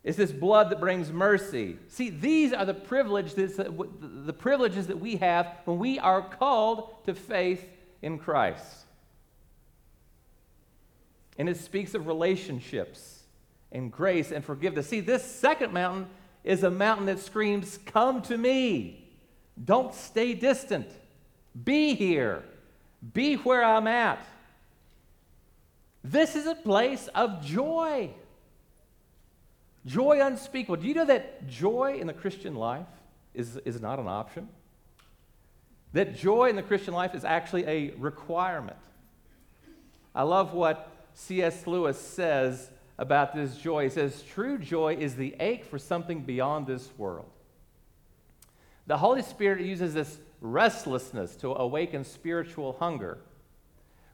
It's 0.04 0.18
this 0.18 0.30
blood 0.30 0.70
that 0.70 0.78
brings 0.78 1.10
mercy. 1.10 1.76
See, 1.88 2.08
these 2.08 2.52
are 2.52 2.64
the 2.64 2.72
privileges, 2.72 3.58
uh, 3.58 3.70
the 4.00 4.32
privileges 4.32 4.86
that 4.86 5.00
we 5.00 5.16
have 5.16 5.54
when 5.64 5.78
we 5.78 5.98
are 5.98 6.22
called 6.22 7.04
to 7.04 7.14
faith 7.14 7.66
in 8.00 8.18
Christ. 8.18 8.86
And 11.38 11.48
it 11.48 11.56
speaks 11.56 11.94
of 11.94 12.06
relationships 12.06 13.22
and 13.70 13.92
grace 13.92 14.32
and 14.32 14.44
forgiveness. 14.44 14.88
See, 14.88 15.00
this 15.00 15.24
second 15.24 15.72
mountain 15.72 16.08
is 16.44 16.64
a 16.64 16.70
mountain 16.70 17.06
that 17.06 17.20
screams, 17.20 17.78
Come 17.86 18.22
to 18.22 18.36
me. 18.36 19.04
Don't 19.62 19.94
stay 19.94 20.34
distant. 20.34 20.88
Be 21.64 21.94
here. 21.94 22.42
Be 23.12 23.34
where 23.34 23.64
I'm 23.64 23.86
at. 23.86 24.24
This 26.04 26.36
is 26.36 26.46
a 26.46 26.54
place 26.54 27.08
of 27.08 27.44
joy. 27.44 28.10
Joy 29.86 30.20
unspeakable. 30.24 30.76
Do 30.76 30.86
you 30.86 30.94
know 30.94 31.06
that 31.06 31.48
joy 31.48 31.98
in 32.00 32.06
the 32.06 32.12
Christian 32.12 32.54
life 32.54 32.86
is, 33.34 33.56
is 33.64 33.80
not 33.80 33.98
an 33.98 34.08
option? 34.08 34.48
That 35.92 36.16
joy 36.16 36.50
in 36.50 36.56
the 36.56 36.62
Christian 36.62 36.94
life 36.94 37.14
is 37.14 37.24
actually 37.24 37.64
a 37.66 37.90
requirement. 37.96 38.76
I 40.14 40.22
love 40.22 40.52
what 40.52 40.90
C.S. 41.18 41.66
Lewis 41.66 41.98
says 42.00 42.70
about 42.96 43.34
this 43.34 43.56
joy. 43.56 43.84
He 43.84 43.90
says, 43.90 44.22
True 44.22 44.56
joy 44.56 44.94
is 44.94 45.16
the 45.16 45.34
ache 45.40 45.64
for 45.64 45.76
something 45.76 46.22
beyond 46.22 46.68
this 46.68 46.90
world. 46.96 47.28
The 48.86 48.98
Holy 48.98 49.22
Spirit 49.22 49.60
uses 49.62 49.94
this 49.94 50.20
restlessness 50.40 51.34
to 51.36 51.54
awaken 51.54 52.04
spiritual 52.04 52.76
hunger. 52.78 53.18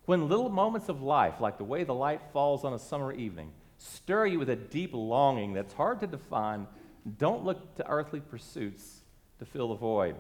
When 0.06 0.30
little 0.30 0.48
moments 0.48 0.88
of 0.88 1.02
life, 1.02 1.40
like 1.40 1.58
the 1.58 1.64
way 1.64 1.84
the 1.84 1.94
light 1.94 2.22
falls 2.32 2.64
on 2.64 2.72
a 2.72 2.78
summer 2.78 3.12
evening, 3.12 3.52
stir 3.76 4.24
you 4.24 4.38
with 4.38 4.48
a 4.48 4.56
deep 4.56 4.92
longing 4.94 5.52
that's 5.52 5.74
hard 5.74 6.00
to 6.00 6.06
define, 6.06 6.66
don't 7.18 7.44
look 7.44 7.76
to 7.76 7.86
earthly 7.86 8.20
pursuits 8.20 9.02
to 9.40 9.44
fill 9.44 9.68
the 9.68 9.74
void. 9.74 10.16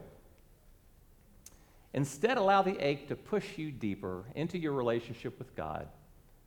Instead, 1.94 2.36
allow 2.36 2.60
the 2.60 2.78
ache 2.86 3.08
to 3.08 3.16
push 3.16 3.56
you 3.56 3.72
deeper 3.72 4.24
into 4.34 4.58
your 4.58 4.72
relationship 4.72 5.38
with 5.38 5.56
God 5.56 5.88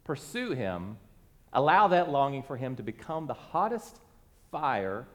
pursue 0.07 0.51
Him, 0.51 0.97
allow 1.53 1.89
that 1.89 2.09
longing 2.09 2.41
for 2.41 2.57
Him 2.57 2.75
to 2.77 2.83
become 2.83 3.27
the 3.27 3.33
hottest 3.35 3.99
fire 4.51 5.05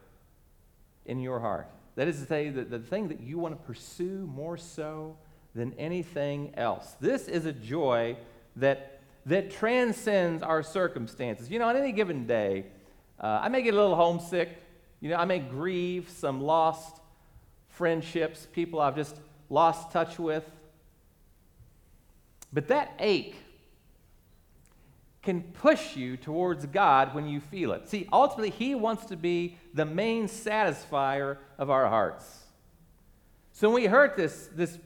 in 1.07 1.21
your 1.21 1.41
heart. 1.41 1.69
That 1.97 2.09
is 2.09 2.21
to 2.21 2.27
say, 2.27 2.51
the, 2.51 2.63
the 2.63 2.79
thing 2.79 3.09
that 3.09 3.21
you 3.21 3.39
want 3.39 3.59
to 3.59 3.67
pursue 3.67 4.29
more 4.33 4.57
so 4.57 5.17
than 5.55 5.75
anything 5.79 6.55
else. 6.57 6.95
This 7.01 7.29
is 7.29 7.45
a 7.45 7.53
joy 7.53 8.17
that, 8.57 9.01
that 9.27 9.51
transcends 9.51 10.43
our 10.43 10.63
circumstances. 10.63 11.51
You 11.51 11.59
know, 11.59 11.69
on 11.69 11.77
any 11.77 11.93
given 11.93 12.27
day, 12.27 12.67
uh, 13.21 13.41
I 13.43 13.49
may 13.49 13.63
get 13.63 13.75
a 13.75 13.77
little 13.77 13.97
homesick. 13.97 14.51
You 15.01 15.11
know, 15.11 15.17
I 15.17 15.25
may 15.25 15.41
grieve 15.41 16.09
some 16.09 16.41
lost 16.41 17.01
friendships, 17.69 18.47
people 18.53 18.81
I've 18.81 18.97
just 18.97 19.17
lost 19.51 19.91
touch 19.91 20.19
with. 20.19 20.45
But 22.53 22.69
that 22.69 22.93
ache 22.99 23.37
can 25.23 25.43
push 25.43 25.97
you 25.97 26.17
towards 26.17 26.67
God 26.67 27.15
when 27.15 27.29
you 27.29 27.41
feel 27.41 27.73
it. 27.73 27.89
See, 27.89 28.09
ultimately, 28.13 28.51
He 28.51 28.75
wants 28.75 29.07
to 29.07 29.17
be 29.17 29.57
the 29.73 29.85
main 29.85 30.27
satisfier 30.27 31.39
of 31.59 31.71
our 31.71 31.89
hearts. 31.89 32.41
So 33.53 33.69
when 33.69 33.83
we 33.83 33.87
hurt 33.87 34.17
this, 34.17 34.49
this 34.55 34.79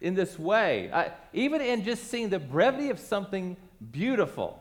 in 0.00 0.14
this 0.14 0.38
way, 0.38 0.90
I, 0.92 1.12
even 1.32 1.60
in 1.60 1.84
just 1.84 2.10
seeing 2.10 2.28
the 2.28 2.38
brevity 2.38 2.90
of 2.90 2.98
something 2.98 3.56
beautiful 3.90 4.60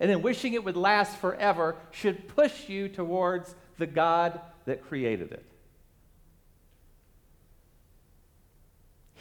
and 0.00 0.08
then 0.08 0.22
wishing 0.22 0.54
it 0.54 0.62
would 0.62 0.76
last 0.76 1.16
forever, 1.16 1.76
should 1.90 2.28
push 2.28 2.68
you 2.68 2.88
towards 2.88 3.54
the 3.78 3.86
God 3.86 4.40
that 4.64 4.84
created 4.86 5.32
it. 5.32 5.44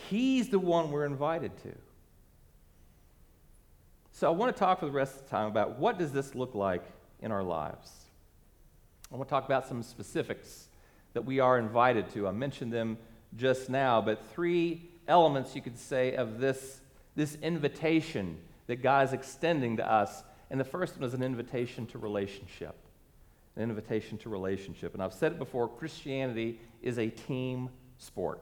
He's 0.10 0.50
the 0.50 0.60
one 0.60 0.92
we're 0.92 1.06
invited 1.06 1.52
to. 1.64 1.74
So 4.18 4.26
I 4.26 4.32
want 4.32 4.52
to 4.52 4.60
talk 4.60 4.80
for 4.80 4.88
the 4.88 4.92
rest 4.92 5.14
of 5.14 5.26
the 5.26 5.30
time 5.30 5.46
about 5.46 5.78
what 5.78 6.00
does 6.00 6.12
this 6.12 6.34
look 6.34 6.56
like 6.56 6.82
in 7.22 7.32
our 7.32 7.44
lives. 7.44 7.92
I 9.14 9.16
want 9.16 9.30
to 9.30 9.32
talk 9.32 9.46
about 9.46 9.68
some 9.68 9.84
specifics 9.84 10.70
that 11.14 11.24
we 11.24 11.40
are 11.40 11.60
invited 11.60 12.12
to. 12.14 12.28
I 12.28 12.32
mentioned 12.32 12.74
them 12.74 12.98
just 13.36 13.70
now, 13.70 14.02
but 14.02 14.28
three 14.32 14.90
elements 15.08 15.56
you 15.56 15.62
could 15.62 15.78
say 15.78 16.16
of 16.16 16.40
this, 16.40 16.82
this 17.16 17.38
invitation 17.44 18.40
that 18.66 18.78
God 18.78 19.06
is 19.06 19.14
extending 19.14 19.78
to 19.78 19.88
us. 19.88 20.24
And 20.50 20.60
the 20.60 20.66
first 20.66 20.98
one 20.98 21.08
is 21.08 21.14
an 21.14 21.22
invitation 21.22 21.86
to 21.86 22.00
relationship. 22.00 22.76
An 23.56 23.62
invitation 23.62 24.18
to 24.18 24.30
relationship. 24.30 24.96
And 24.96 25.04
I've 25.04 25.14
said 25.14 25.34
it 25.34 25.38
before 25.38 25.70
Christianity 25.70 26.60
is 26.82 26.98
a 26.98 27.08
team 27.08 27.70
sport. 28.00 28.42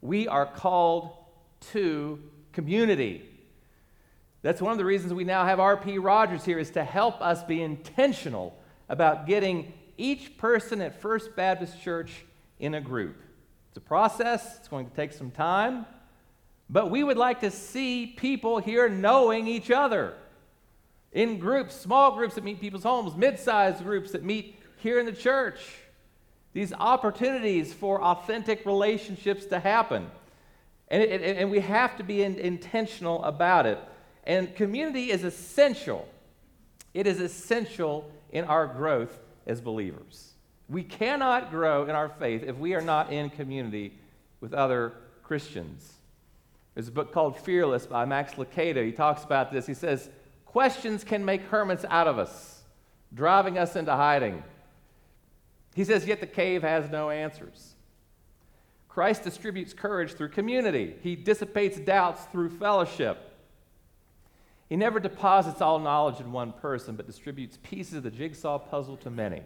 We 0.00 0.26
are 0.26 0.46
called 0.46 1.12
to 1.70 2.18
community. 2.52 3.28
That's 4.42 4.60
one 4.60 4.72
of 4.72 4.78
the 4.78 4.84
reasons 4.84 5.14
we 5.14 5.24
now 5.24 5.44
have 5.44 5.60
R.P. 5.60 5.98
Rogers 5.98 6.44
here 6.44 6.58
is 6.58 6.70
to 6.70 6.82
help 6.84 7.20
us 7.20 7.44
be 7.44 7.62
intentional 7.62 8.58
about 8.88 9.26
getting 9.26 9.72
each 9.96 10.36
person 10.36 10.80
at 10.80 11.00
First 11.00 11.36
Baptist 11.36 11.80
Church 11.80 12.24
in 12.58 12.74
a 12.74 12.80
group. 12.80 13.22
It's 13.68 13.76
a 13.76 13.80
process, 13.80 14.58
it's 14.58 14.68
going 14.68 14.88
to 14.88 14.94
take 14.94 15.12
some 15.12 15.30
time, 15.30 15.86
but 16.68 16.90
we 16.90 17.04
would 17.04 17.16
like 17.16 17.40
to 17.40 17.50
see 17.50 18.06
people 18.06 18.58
here 18.58 18.88
knowing 18.88 19.46
each 19.46 19.70
other 19.70 20.14
in 21.12 21.38
groups, 21.38 21.74
small 21.76 22.16
groups 22.16 22.34
that 22.34 22.42
meet 22.42 22.60
people's 22.60 22.82
homes, 22.82 23.14
mid 23.16 23.38
sized 23.38 23.84
groups 23.84 24.10
that 24.12 24.24
meet 24.24 24.58
here 24.78 24.98
in 24.98 25.06
the 25.06 25.12
church. 25.12 25.60
These 26.52 26.72
opportunities 26.72 27.72
for 27.72 28.02
authentic 28.02 28.66
relationships 28.66 29.46
to 29.46 29.60
happen. 29.60 30.10
And, 30.88 31.02
and, 31.02 31.50
we 31.50 31.60
have 31.60 31.96
to 31.96 32.04
be 32.04 32.22
in, 32.22 32.34
intentional 32.38 33.24
about 33.24 33.64
it. 33.64 33.78
And 34.24 34.54
community 34.54 35.10
is 35.10 35.24
essential. 35.24 36.08
It 36.94 37.06
is 37.06 37.20
essential 37.20 38.10
in 38.30 38.44
our 38.44 38.66
growth 38.66 39.18
as 39.46 39.60
believers. 39.60 40.32
We 40.68 40.82
cannot 40.82 41.50
grow 41.50 41.84
in 41.84 41.90
our 41.90 42.08
faith 42.08 42.44
if 42.44 42.56
we 42.56 42.74
are 42.74 42.80
not 42.80 43.12
in 43.12 43.30
community 43.30 43.92
with 44.40 44.54
other 44.54 44.94
Christians. 45.22 45.92
There's 46.74 46.88
a 46.88 46.92
book 46.92 47.12
called 47.12 47.38
Fearless 47.38 47.86
by 47.86 48.04
Max 48.04 48.34
Lucado. 48.34 48.84
He 48.84 48.92
talks 48.92 49.24
about 49.24 49.52
this. 49.52 49.66
He 49.66 49.74
says, 49.74 50.08
Questions 50.46 51.04
can 51.04 51.24
make 51.24 51.42
hermits 51.42 51.84
out 51.88 52.06
of 52.06 52.18
us, 52.18 52.62
driving 53.14 53.58
us 53.58 53.76
into 53.76 53.94
hiding. 53.94 54.42
He 55.74 55.84
says, 55.84 56.06
Yet 56.06 56.20
the 56.20 56.26
cave 56.26 56.62
has 56.62 56.90
no 56.90 57.10
answers. 57.10 57.74
Christ 58.88 59.24
distributes 59.24 59.72
courage 59.72 60.12
through 60.12 60.28
community, 60.30 60.94
He 61.02 61.16
dissipates 61.16 61.78
doubts 61.78 62.24
through 62.26 62.50
fellowship. 62.50 63.31
He 64.72 64.76
never 64.76 65.00
deposits 65.00 65.60
all 65.60 65.78
knowledge 65.78 66.18
in 66.18 66.32
one 66.32 66.52
person, 66.52 66.96
but 66.96 67.06
distributes 67.06 67.58
pieces 67.62 67.92
of 67.92 68.04
the 68.04 68.10
jigsaw 68.10 68.58
puzzle 68.58 68.96
to 68.96 69.10
many. 69.10 69.42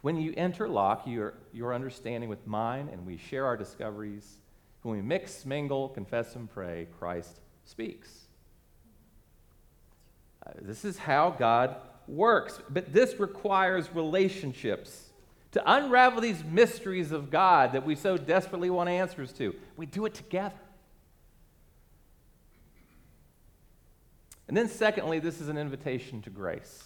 When 0.00 0.16
you 0.16 0.32
interlock 0.32 1.06
your, 1.06 1.34
your 1.52 1.74
understanding 1.74 2.30
with 2.30 2.46
mine 2.46 2.88
and 2.90 3.04
we 3.04 3.18
share 3.18 3.44
our 3.44 3.58
discoveries, 3.58 4.38
when 4.80 4.96
we 4.96 5.02
mix, 5.02 5.44
mingle, 5.44 5.90
confess, 5.90 6.34
and 6.34 6.50
pray, 6.50 6.86
Christ 6.98 7.40
speaks. 7.66 8.08
Uh, 10.46 10.52
this 10.62 10.86
is 10.86 10.96
how 10.96 11.28
God 11.28 11.76
works, 12.08 12.58
but 12.70 12.90
this 12.90 13.20
requires 13.20 13.94
relationships. 13.94 15.10
To 15.50 15.62
unravel 15.70 16.22
these 16.22 16.42
mysteries 16.42 17.12
of 17.12 17.30
God 17.30 17.74
that 17.74 17.84
we 17.84 17.94
so 17.94 18.16
desperately 18.16 18.70
want 18.70 18.88
answers 18.88 19.30
to, 19.34 19.54
we 19.76 19.84
do 19.84 20.06
it 20.06 20.14
together. 20.14 20.54
And 24.48 24.56
then, 24.56 24.68
secondly, 24.68 25.18
this 25.18 25.40
is 25.40 25.48
an 25.48 25.58
invitation 25.58 26.20
to 26.22 26.30
grace. 26.30 26.84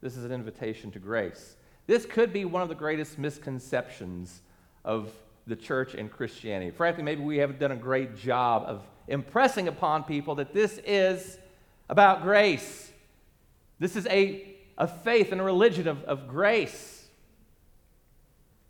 This 0.00 0.16
is 0.16 0.24
an 0.24 0.32
invitation 0.32 0.90
to 0.92 0.98
grace. 0.98 1.56
This 1.86 2.06
could 2.06 2.32
be 2.32 2.44
one 2.44 2.62
of 2.62 2.68
the 2.68 2.74
greatest 2.74 3.18
misconceptions 3.18 4.40
of 4.84 5.10
the 5.46 5.56
church 5.56 5.94
and 5.94 6.10
Christianity. 6.10 6.70
Frankly, 6.70 7.02
maybe 7.02 7.22
we 7.22 7.38
haven't 7.38 7.58
done 7.58 7.72
a 7.72 7.76
great 7.76 8.16
job 8.16 8.64
of 8.66 8.82
impressing 9.08 9.68
upon 9.68 10.04
people 10.04 10.36
that 10.36 10.54
this 10.54 10.78
is 10.86 11.38
about 11.88 12.22
grace. 12.22 12.90
This 13.78 13.96
is 13.96 14.06
a, 14.06 14.56
a 14.78 14.86
faith 14.86 15.32
and 15.32 15.40
a 15.40 15.44
religion 15.44 15.88
of, 15.88 16.02
of 16.04 16.28
grace. 16.28 17.06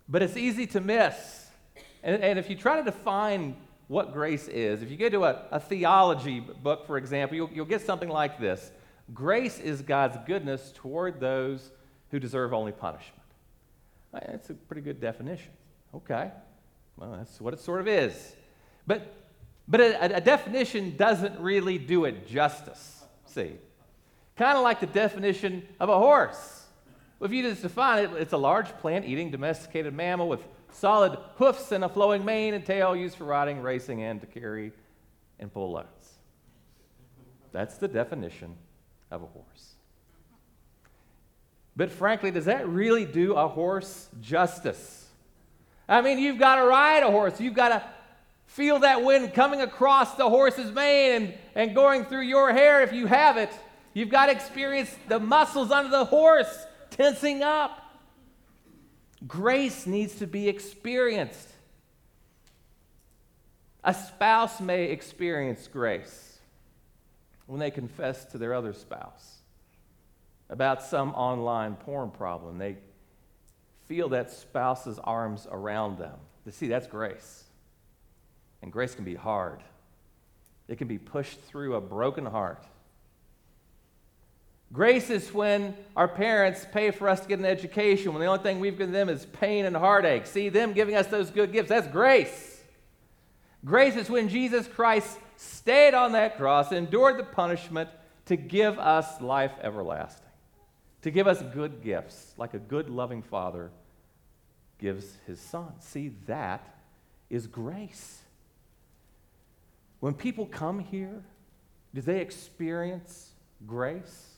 But 0.09 0.23
it's 0.23 0.37
easy 0.37 0.65
to 0.67 0.81
miss. 0.81 1.47
And, 2.01 2.21
and 2.21 2.39
if 2.39 2.49
you 2.49 2.55
try 2.55 2.77
to 2.77 2.83
define 2.83 3.55
what 3.87 4.13
grace 4.13 4.47
is. 4.47 4.81
If 4.81 4.89
you 4.89 4.97
go 4.97 5.09
to 5.09 5.25
a, 5.25 5.45
a 5.51 5.59
theology 5.59 6.39
book, 6.39 6.87
for 6.87 6.97
example, 6.97 7.35
you'll, 7.35 7.49
you'll 7.53 7.65
get 7.65 7.81
something 7.81 8.09
like 8.09 8.39
this 8.39 8.71
Grace 9.13 9.59
is 9.59 9.81
God's 9.81 10.17
goodness 10.25 10.71
toward 10.75 11.19
those 11.19 11.71
who 12.11 12.19
deserve 12.19 12.53
only 12.53 12.71
punishment. 12.71 13.19
That's 14.13 14.49
a 14.49 14.53
pretty 14.53 14.81
good 14.81 15.01
definition. 15.01 15.51
Okay. 15.93 16.31
Well, 16.97 17.15
that's 17.17 17.41
what 17.41 17.53
it 17.53 17.59
sort 17.59 17.81
of 17.81 17.87
is. 17.87 18.35
But, 18.85 19.13
but 19.67 19.81
a, 19.81 20.17
a 20.17 20.21
definition 20.21 20.95
doesn't 20.95 21.39
really 21.39 21.77
do 21.77 22.05
it 22.05 22.27
justice, 22.27 23.03
see. 23.25 23.53
Kind 24.35 24.57
of 24.57 24.63
like 24.63 24.79
the 24.79 24.87
definition 24.87 25.67
of 25.79 25.89
a 25.89 25.97
horse. 25.97 26.63
If 27.21 27.31
you 27.31 27.43
just 27.43 27.61
define 27.61 28.03
it, 28.03 28.11
it's 28.13 28.33
a 28.33 28.37
large 28.37 28.67
plant 28.77 29.05
eating 29.05 29.31
domesticated 29.31 29.93
mammal 29.93 30.27
with 30.27 30.41
solid 30.73 31.17
hoofs 31.35 31.71
and 31.71 31.83
a 31.83 31.89
flowing 31.89 32.25
mane 32.25 32.53
and 32.53 32.65
tail 32.65 32.95
used 32.95 33.17
for 33.17 33.25
riding, 33.25 33.61
racing, 33.61 34.01
and 34.01 34.19
to 34.21 34.27
carry 34.27 34.71
and 35.39 35.53
pull 35.53 35.71
loads. 35.71 35.87
That's 37.51 37.77
the 37.77 37.87
definition 37.87 38.55
of 39.11 39.21
a 39.21 39.27
horse. 39.27 39.75
But 41.75 41.91
frankly, 41.91 42.31
does 42.31 42.45
that 42.45 42.67
really 42.67 43.05
do 43.05 43.33
a 43.33 43.47
horse 43.47 44.09
justice? 44.21 45.07
I 45.87 46.01
mean, 46.01 46.19
you've 46.19 46.39
got 46.39 46.55
to 46.55 46.63
ride 46.63 47.03
a 47.03 47.11
horse. 47.11 47.39
You've 47.39 47.55
got 47.55 47.69
to 47.69 47.83
feel 48.45 48.79
that 48.79 49.03
wind 49.03 49.33
coming 49.33 49.61
across 49.61 50.15
the 50.15 50.29
horse's 50.29 50.71
mane 50.71 51.23
and, 51.23 51.33
and 51.55 51.75
going 51.75 52.05
through 52.05 52.21
your 52.21 52.53
hair 52.53 52.83
if 52.83 52.93
you 52.93 53.07
have 53.07 53.37
it. 53.37 53.49
You've 53.93 54.09
got 54.09 54.27
to 54.27 54.31
experience 54.31 54.95
the 55.07 55.19
muscles 55.19 55.71
under 55.71 55.89
the 55.89 56.05
horse 56.05 56.65
tensing 56.89 57.41
up. 57.41 57.82
Grace 59.27 59.85
needs 59.85 60.15
to 60.15 60.27
be 60.27 60.49
experienced. 60.49 61.49
A 63.83 63.93
spouse 63.93 64.59
may 64.59 64.85
experience 64.85 65.67
grace 65.67 66.39
when 67.45 67.59
they 67.59 67.71
confess 67.71 68.25
to 68.25 68.37
their 68.37 68.53
other 68.53 68.73
spouse 68.73 69.39
about 70.49 70.81
some 70.81 71.09
online 71.11 71.75
porn 71.75 72.11
problem. 72.11 72.57
They 72.57 72.77
feel 73.85 74.09
that 74.09 74.31
spouse's 74.31 74.99
arms 74.99 75.47
around 75.51 75.97
them. 75.97 76.17
To 76.45 76.51
see, 76.51 76.67
that's 76.67 76.87
grace. 76.87 77.43
And 78.61 78.71
grace 78.71 78.95
can 78.95 79.03
be 79.03 79.15
hard, 79.15 79.61
it 80.67 80.77
can 80.77 80.87
be 80.87 80.97
pushed 80.97 81.41
through 81.41 81.75
a 81.75 81.81
broken 81.81 82.25
heart. 82.25 82.65
Grace 84.73 85.11
is 85.11 85.31
when 85.31 85.75
our 85.95 86.07
parents 86.07 86.65
pay 86.71 86.89
for 86.89 87.07
us 87.07 87.19
to 87.19 87.27
get 87.27 87.37
an 87.37 87.45
education, 87.45 88.11
when 88.11 88.19
the 88.19 88.25
only 88.25 88.41
thing 88.41 88.59
we've 88.59 88.77
given 88.77 88.91
them 88.91 89.07
is 89.07 89.27
pain 89.27 89.65
and 89.65 89.75
heartache. 89.75 90.25
See, 90.25 90.49
them 90.49 90.73
giving 90.73 90.95
us 90.95 91.05
those 91.07 91.29
good 91.29 91.53
gifts, 91.53 91.69
that's 91.69 91.87
grace. 91.87 92.59
Grace 93.63 93.95
is 93.95 94.09
when 94.09 94.29
Jesus 94.29 94.67
Christ 94.67 95.19
stayed 95.37 95.93
on 95.93 96.13
that 96.13 96.37
cross, 96.37 96.71
endured 96.71 97.19
the 97.19 97.23
punishment 97.23 97.87
to 98.25 98.35
give 98.35 98.79
us 98.79 99.21
life 99.21 99.51
everlasting, 99.61 100.25
to 101.03 101.11
give 101.11 101.27
us 101.27 101.43
good 101.53 101.83
gifts, 101.83 102.33
like 102.37 102.55
a 102.55 102.59
good, 102.59 102.89
loving 102.89 103.21
father 103.21 103.69
gives 104.79 105.17
his 105.27 105.39
son. 105.39 105.71
See, 105.79 106.13
that 106.25 106.67
is 107.29 107.45
grace. 107.45 108.21
When 109.99 110.15
people 110.15 110.47
come 110.47 110.79
here, 110.79 111.23
do 111.93 112.01
they 112.01 112.21
experience 112.21 113.29
grace? 113.67 114.32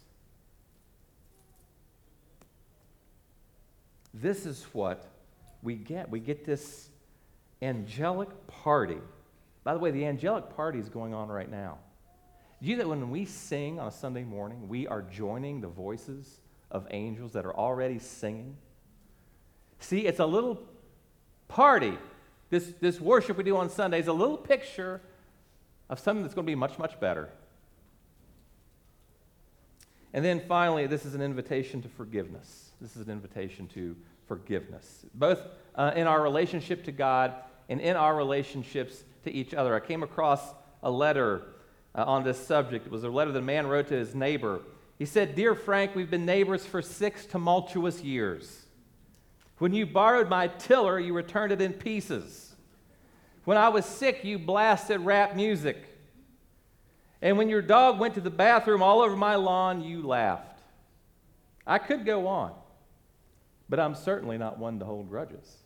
This 4.22 4.46
is 4.46 4.64
what 4.72 5.06
we 5.62 5.76
get. 5.76 6.10
We 6.10 6.22
get 6.22 6.46
this 6.46 6.90
angelic 7.62 8.30
party. 8.48 8.98
By 9.64 9.74
the 9.74 9.80
way, 9.80 9.92
the 9.92 10.06
angelic 10.06 10.56
party 10.56 10.80
is 10.80 10.88
going 10.88 11.14
on 11.14 11.28
right 11.28 11.50
now. 11.50 11.80
Do 12.62 12.70
you 12.70 12.78
know 12.78 12.84
that 12.84 12.90
when 12.90 13.10
we 13.10 13.26
sing 13.26 13.80
on 13.80 13.88
a 13.88 13.92
Sunday 13.92 14.24
morning, 14.24 14.70
we 14.70 14.88
are 14.88 15.02
joining 15.02 15.60
the 15.60 15.68
voices 15.68 16.40
of 16.72 16.88
angels 16.92 17.34
that 17.34 17.46
are 17.46 17.56
already 17.56 18.00
singing? 18.00 18.56
See, 19.80 20.06
it's 20.06 20.20
a 20.20 20.26
little 20.26 20.64
party. 21.50 21.98
This, 22.50 22.74
this 22.80 23.02
worship 23.02 23.38
we 23.38 23.44
do 23.44 23.58
on 23.58 23.70
Sunday 23.70 24.00
is 24.00 24.08
a 24.08 24.14
little 24.14 24.38
picture 24.38 25.02
of 25.90 26.00
something 26.00 26.24
that's 26.24 26.34
going 26.34 26.46
to 26.46 26.52
be 26.52 26.56
much, 26.56 26.80
much 26.80 27.00
better. 27.00 27.30
And 30.16 30.24
then 30.24 30.40
finally, 30.48 30.88
this 30.88 31.06
is 31.06 31.14
an 31.14 31.22
invitation 31.22 31.82
to 31.82 31.90
forgiveness. 31.90 32.72
This 32.80 32.96
is 32.96 33.06
an 33.06 33.12
invitation 33.12 33.68
to 33.74 33.98
forgiveness, 34.30 35.06
both 35.14 35.42
uh, 35.76 35.92
in 35.94 36.08
our 36.08 36.22
relationship 36.22 36.86
to 36.86 36.94
God 36.94 37.34
and 37.68 37.82
in 37.82 37.98
our 37.98 38.16
relationships 38.16 39.04
to 39.26 39.32
each 39.32 39.54
other. 39.54 39.76
I 39.76 39.82
came 39.82 40.04
across 40.04 40.42
a 40.82 40.90
letter 40.90 41.44
uh, 41.94 42.06
on 42.06 42.24
this 42.24 42.40
subject. 42.40 42.86
It 42.86 42.94
was 42.94 43.04
a 43.04 43.10
letter 43.10 43.34
that 43.34 43.40
a 43.40 43.42
man 43.42 43.68
wrote 43.68 43.90
to 43.90 43.96
his 43.96 44.16
neighbor. 44.16 44.62
He 44.98 45.06
said, 45.06 45.36
Dear 45.36 45.54
Frank, 45.54 45.96
we've 45.96 46.10
been 46.10 46.26
neighbors 46.26 46.66
for 46.66 46.82
six 46.82 47.26
tumultuous 47.26 48.02
years. 48.02 48.68
When 49.58 49.74
you 49.74 49.86
borrowed 49.86 50.30
my 50.30 50.48
tiller, 50.48 50.98
you 50.98 51.14
returned 51.14 51.52
it 51.52 51.60
in 51.60 51.74
pieces. 51.74 52.56
When 53.44 53.58
I 53.58 53.68
was 53.68 53.86
sick, 53.86 54.24
you 54.24 54.40
blasted 54.40 55.02
rap 55.02 55.36
music. 55.36 55.95
And 57.26 57.40
when 57.40 57.50
your 57.50 57.64
dog 57.64 57.98
went 57.98 58.14
to 58.14 58.22
the 58.22 58.30
bathroom 58.30 58.84
all 58.84 59.02
over 59.02 59.16
my 59.16 59.34
lawn, 59.34 59.84
you 59.84 60.04
laughed. 60.04 60.60
I 61.66 61.80
could 61.80 62.06
go 62.06 62.28
on, 62.28 62.54
but 63.68 63.80
I'm 63.80 63.96
certainly 63.96 64.38
not 64.38 64.60
one 64.60 64.78
to 64.78 64.86
hold 64.86 65.10
grudges. 65.10 65.58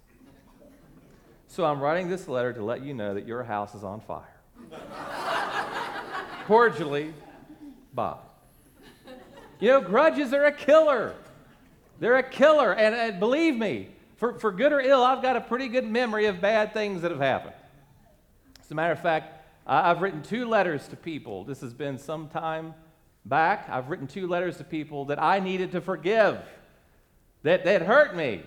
So 1.49 1.65
I'm 1.65 1.81
writing 1.81 2.07
this 2.07 2.29
letter 2.29 2.53
to 2.53 2.63
let 2.63 2.81
you 2.81 2.93
know 2.93 3.13
that 3.13 3.27
your 3.27 3.43
house 3.43 3.75
is 3.75 3.83
on 3.83 3.99
fire. 3.99 4.39
Cordially, 6.47 7.13
Bob. 7.93 8.21
You 9.59 9.71
know, 9.71 9.81
grudges 9.81 10.31
are 10.31 10.45
a 10.45 10.53
killer. 10.53 11.13
They're 11.99 12.19
a 12.19 12.23
killer. 12.23 12.71
And, 12.71 12.95
and, 12.95 13.19
believe 13.19 13.57
me, 13.57 13.89
for, 14.15 14.39
for 14.39 14.53
good 14.53 14.71
or 14.71 14.79
ill, 14.79 15.03
I've 15.03 15.21
got 15.21 15.35
a 15.35 15.41
pretty 15.41 15.67
good 15.67 15.85
memory 15.85 16.27
of 16.27 16.39
bad 16.39 16.71
things 16.71 17.01
that 17.01 17.11
have 17.11 17.19
happened. 17.19 17.55
As 18.61 18.71
a 18.71 18.75
matter 18.75 18.93
of 18.93 19.01
fact, 19.01 19.38
I've 19.71 20.01
written 20.01 20.23
two 20.23 20.47
letters 20.47 20.87
to 20.87 20.95
people. 20.95 21.43
This 21.43 21.61
has 21.61 21.75
been 21.75 21.99
some 21.99 22.27
time 22.27 22.73
back. 23.23 23.69
I've 23.69 23.89
written 23.89 24.07
two 24.07 24.27
letters 24.27 24.57
to 24.57 24.63
people 24.63 25.05
that 25.05 25.21
I 25.21 25.39
needed 25.39 25.73
to 25.73 25.81
forgive, 25.81 26.39
that, 27.43 27.65
that 27.65 27.83
hurt 27.83 28.15
me. 28.15 28.41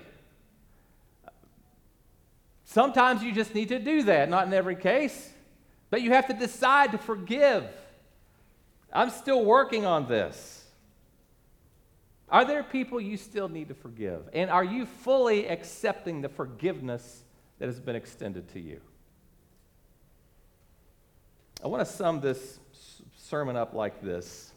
Sometimes 2.64 3.22
you 3.22 3.30
just 3.30 3.54
need 3.54 3.68
to 3.68 3.78
do 3.78 4.02
that, 4.04 4.28
not 4.28 4.48
in 4.48 4.52
every 4.52 4.74
case, 4.74 5.30
but 5.90 6.02
you 6.02 6.11
have 6.11 6.26
to 6.26 6.35
decide 6.35 6.90
to 6.90 6.98
forgive. 6.98 7.66
I'm 8.92 9.11
still 9.11 9.44
working 9.44 9.87
on 9.87 10.08
this. 10.08 10.64
Are 12.28 12.44
there 12.44 12.64
people 12.64 13.00
you 13.00 13.16
still 13.16 13.48
need 13.48 13.68
to 13.68 13.74
forgive? 13.74 14.28
And 14.32 14.50
are 14.50 14.64
you 14.64 14.87
fully 14.87 15.46
accepting 15.46 16.20
the 16.20 16.28
forgiveness 16.28 17.22
that 17.61 17.66
has 17.66 17.78
been 17.78 17.94
extended 17.94 18.48
to 18.54 18.61
you? 18.61 18.80
I 21.62 21.68
want 21.68 21.87
to 21.87 21.92
sum 21.92 22.20
this 22.20 22.59
sermon 23.16 23.57
up 23.57 23.75
like 23.75 24.03
this 24.03 24.53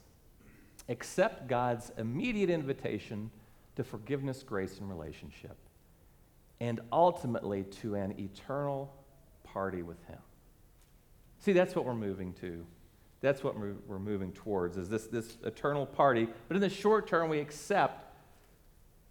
Accept 0.87 1.47
God's 1.47 1.91
immediate 1.97 2.49
invitation 2.49 3.31
to 3.75 3.83
forgiveness, 3.83 4.43
grace, 4.43 4.79
and 4.79 4.89
relationship, 4.89 5.57
and 6.59 6.79
ultimately 6.91 7.63
to 7.81 7.95
an 7.95 8.19
eternal 8.19 8.93
party 9.43 9.81
with 9.81 10.03
Him. 10.05 10.19
See, 11.39 11.53
that's 11.53 11.75
what 11.75 11.85
we're 11.85 11.93
moving 11.93 12.33
to 12.41 12.65
that's 13.25 13.43
what 13.43 13.55
we're 13.57 13.97
moving 13.97 14.31
towards, 14.33 14.77
is 14.77 14.87
this, 14.87 15.07
this 15.07 15.37
eternal 15.43 15.87
party. 15.87 16.27
But 16.47 16.55
in 16.57 16.61
the 16.61 16.69
short 16.69 17.07
term, 17.07 17.27
we 17.27 17.39
accept 17.39 18.13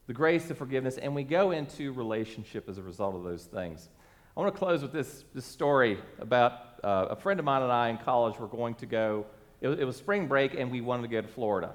the 0.07 0.13
grace 0.13 0.49
of 0.51 0.59
forgiveness 0.59 0.99
and 0.99 1.17
we 1.17 1.25
go 1.25 1.51
into 1.51 1.93
relationship 1.93 2.69
as 2.69 2.79
a 2.79 2.83
result 2.83 3.17
of 3.17 3.25
those 3.25 3.45
things. 3.45 3.89
I 4.37 4.41
want 4.41 4.53
to 4.53 4.59
close 4.59 4.83
with 4.83 4.93
this, 4.93 5.25
this 5.33 5.45
story 5.45 5.99
about 6.19 6.53
uh, 6.83 7.07
a 7.11 7.17
friend 7.17 7.39
of 7.39 7.47
mine 7.47 7.63
and 7.63 7.71
I 7.71 7.91
in 7.91 7.99
college 7.99 8.37
were 8.39 8.49
going 8.49 8.75
to 8.77 8.87
go, 8.87 9.27
it 9.61 9.69
was, 9.69 9.79
it 9.79 9.85
was 9.85 9.97
spring 9.97 10.27
break, 10.27 10.55
and 10.55 10.73
we 10.73 10.81
wanted 10.81 11.03
to 11.03 11.09
go 11.09 11.21
to 11.21 11.29
Florida. 11.29 11.73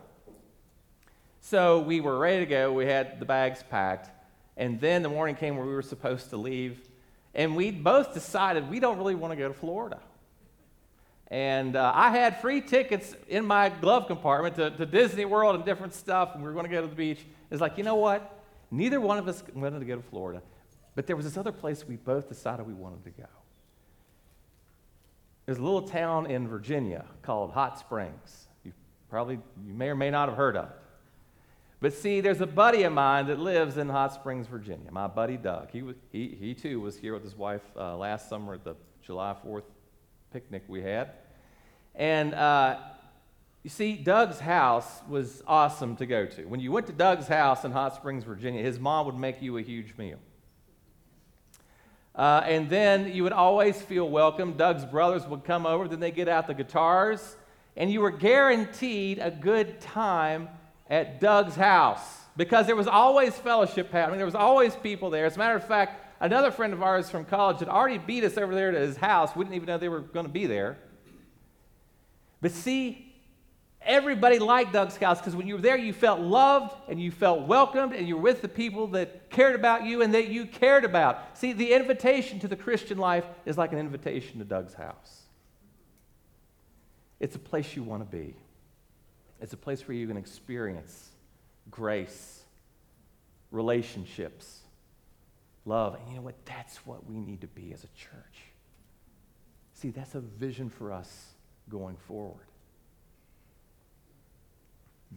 So 1.39 1.79
we 1.79 2.01
were 2.01 2.19
ready 2.19 2.39
to 2.39 2.45
go. 2.45 2.73
We 2.73 2.85
had 2.85 3.19
the 3.19 3.25
bags 3.25 3.63
packed. 3.69 4.09
And 4.57 4.81
then 4.81 5.03
the 5.03 5.09
morning 5.09 5.35
came 5.35 5.55
where 5.55 5.65
we 5.65 5.73
were 5.73 5.81
supposed 5.81 6.31
to 6.31 6.37
leave. 6.37 6.81
And 7.33 7.55
we 7.55 7.71
both 7.71 8.13
decided 8.13 8.69
we 8.69 8.81
don't 8.81 8.97
really 8.97 9.15
want 9.15 9.31
to 9.31 9.37
go 9.37 9.47
to 9.47 9.53
Florida. 9.53 9.99
And 11.31 11.77
uh, 11.77 11.93
I 11.95 12.09
had 12.09 12.41
free 12.41 12.59
tickets 12.59 13.15
in 13.29 13.45
my 13.45 13.69
glove 13.69 14.07
compartment 14.07 14.55
to, 14.57 14.71
to 14.71 14.85
Disney 14.85 15.23
World 15.23 15.55
and 15.55 15.63
different 15.63 15.93
stuff, 15.93 16.31
and 16.33 16.43
we 16.43 16.49
were 16.49 16.53
going 16.53 16.65
to 16.65 16.71
go 16.71 16.81
to 16.81 16.87
the 16.87 16.95
beach. 16.95 17.25
It's 17.51 17.61
like, 17.61 17.77
you 17.77 17.85
know 17.85 17.95
what? 17.95 18.43
Neither 18.69 18.99
one 18.99 19.17
of 19.17 19.29
us 19.29 19.43
wanted 19.55 19.79
to 19.79 19.85
go 19.85 19.95
to 19.95 20.01
Florida, 20.01 20.41
but 20.99 21.07
there 21.07 21.15
was 21.15 21.23
this 21.23 21.37
other 21.37 21.53
place 21.53 21.87
we 21.87 21.95
both 21.95 22.27
decided 22.27 22.67
we 22.67 22.73
wanted 22.73 23.05
to 23.05 23.09
go. 23.11 23.29
There's 25.45 25.57
a 25.57 25.61
little 25.61 25.83
town 25.83 26.29
in 26.29 26.45
Virginia 26.45 27.05
called 27.21 27.51
Hot 27.51 27.79
Springs. 27.79 28.49
You 28.65 28.73
probably, 29.09 29.39
you 29.65 29.73
may 29.73 29.87
or 29.87 29.95
may 29.95 30.09
not 30.09 30.27
have 30.27 30.37
heard 30.37 30.57
of 30.57 30.65
it. 30.65 30.75
But 31.79 31.93
see, 31.93 32.19
there's 32.19 32.41
a 32.41 32.45
buddy 32.45 32.83
of 32.83 32.91
mine 32.91 33.27
that 33.27 33.39
lives 33.39 33.77
in 33.77 33.87
Hot 33.87 34.13
Springs, 34.13 34.47
Virginia. 34.47 34.91
My 34.91 35.07
buddy 35.07 35.37
Doug. 35.37 35.71
He, 35.71 35.83
was, 35.83 35.95
he, 36.11 36.35
he 36.37 36.53
too 36.53 36.81
was 36.81 36.97
here 36.97 37.13
with 37.13 37.23
his 37.23 37.37
wife 37.37 37.63
uh, 37.77 37.95
last 37.95 38.27
summer 38.27 38.55
at 38.55 38.65
the 38.65 38.75
July 39.01 39.37
4th 39.45 39.63
picnic 40.33 40.63
we 40.67 40.81
had. 40.81 41.11
And 41.95 42.33
uh, 42.33 42.77
you 43.63 43.69
see, 43.69 43.93
Doug's 43.93 44.41
house 44.41 44.99
was 45.07 45.43
awesome 45.47 45.95
to 45.95 46.05
go 46.05 46.25
to. 46.25 46.43
When 46.43 46.59
you 46.59 46.73
went 46.73 46.87
to 46.87 46.93
Doug's 46.93 47.29
house 47.29 47.63
in 47.63 47.71
Hot 47.71 47.95
Springs, 47.95 48.25
Virginia, 48.25 48.61
his 48.61 48.81
mom 48.81 49.05
would 49.05 49.17
make 49.17 49.41
you 49.41 49.57
a 49.57 49.61
huge 49.61 49.95
meal. 49.97 50.17
Uh, 52.19 52.43
and 52.45 52.69
then 52.69 53.11
you 53.13 53.23
would 53.23 53.33
always 53.33 53.81
feel 53.81 54.09
welcome. 54.09 54.53
Doug's 54.53 54.83
brothers 54.83 55.25
would 55.25 55.43
come 55.45 55.65
over, 55.65 55.87
then 55.87 56.01
they 56.01 56.11
get 56.11 56.27
out 56.27 56.47
the 56.47 56.53
guitars, 56.53 57.37
and 57.77 57.89
you 57.89 58.01
were 58.01 58.11
guaranteed 58.11 59.19
a 59.19 59.31
good 59.31 59.79
time 59.79 60.49
at 60.89 61.21
Doug's 61.21 61.55
house 61.55 62.03
because 62.35 62.67
there 62.67 62.75
was 62.75 62.87
always 62.87 63.33
fellowship 63.35 63.91
happening. 63.91 64.17
There 64.17 64.25
was 64.25 64.35
always 64.35 64.75
people 64.75 65.09
there. 65.09 65.25
As 65.25 65.35
a 65.35 65.39
matter 65.39 65.55
of 65.55 65.65
fact, 65.65 66.05
Another 66.21 66.51
friend 66.51 66.73
of 66.73 66.83
ours 66.83 67.09
from 67.09 67.23
college 67.23 67.59
had 67.59 67.69
already 67.69 67.97
beat 67.97 68.25
us 68.25 68.37
over 68.37 68.53
there 68.53 68.71
to 68.71 68.79
his 68.79 68.97
house. 68.97 69.35
We 69.35 69.45
didn't 69.45 69.55
even 69.55 69.67
know 69.67 69.77
they 69.77 69.87
were 69.87 70.01
going 70.01 70.25
to 70.25 70.31
be 70.31 70.47
there. 70.47 70.77
But 72.41 72.51
see, 72.51 73.08
everybody 73.81 74.39
liked 74.39 74.73
Doug's 74.73 74.97
house 74.97 75.19
because 75.19 75.35
when 75.35 75.47
you 75.47 75.55
were 75.55 75.61
there, 75.61 75.77
you 75.77 75.93
felt 75.93 76.19
loved 76.19 76.75
and 76.87 77.01
you 77.01 77.11
felt 77.11 77.47
welcomed 77.47 77.93
and 77.93 78.07
you 78.07 78.15
were 78.15 78.23
with 78.23 78.41
the 78.41 78.47
people 78.47 78.87
that 78.87 79.29
cared 79.29 79.55
about 79.55 79.85
you 79.85 80.01
and 80.01 80.13
that 80.13 80.27
you 80.29 80.45
cared 80.45 80.85
about. 80.85 81.37
See, 81.37 81.53
the 81.53 81.73
invitation 81.73 82.39
to 82.39 82.47
the 82.47 82.55
Christian 82.55 82.97
life 82.97 83.25
is 83.45 83.57
like 83.57 83.71
an 83.71 83.79
invitation 83.79 84.39
to 84.39 84.45
Doug's 84.45 84.73
house. 84.73 85.23
It's 87.19 87.35
a 87.35 87.39
place 87.39 87.75
you 87.75 87.83
want 87.83 88.09
to 88.09 88.17
be, 88.17 88.35
it's 89.41 89.53
a 89.53 89.57
place 89.57 89.87
where 89.87 89.95
you 89.95 90.07
can 90.07 90.17
experience 90.17 91.09
grace, 91.69 92.43
relationships 93.51 94.59
love. 95.65 95.95
And 95.95 96.09
you 96.09 96.15
know 96.15 96.21
what? 96.21 96.35
That's 96.45 96.85
what 96.85 97.05
we 97.09 97.19
need 97.19 97.41
to 97.41 97.47
be 97.47 97.71
as 97.73 97.83
a 97.83 97.87
church. 97.87 98.49
See, 99.73 99.91
that's 99.91 100.15
a 100.15 100.19
vision 100.19 100.69
for 100.69 100.91
us 100.91 101.29
going 101.69 101.95
forward. 101.95 102.48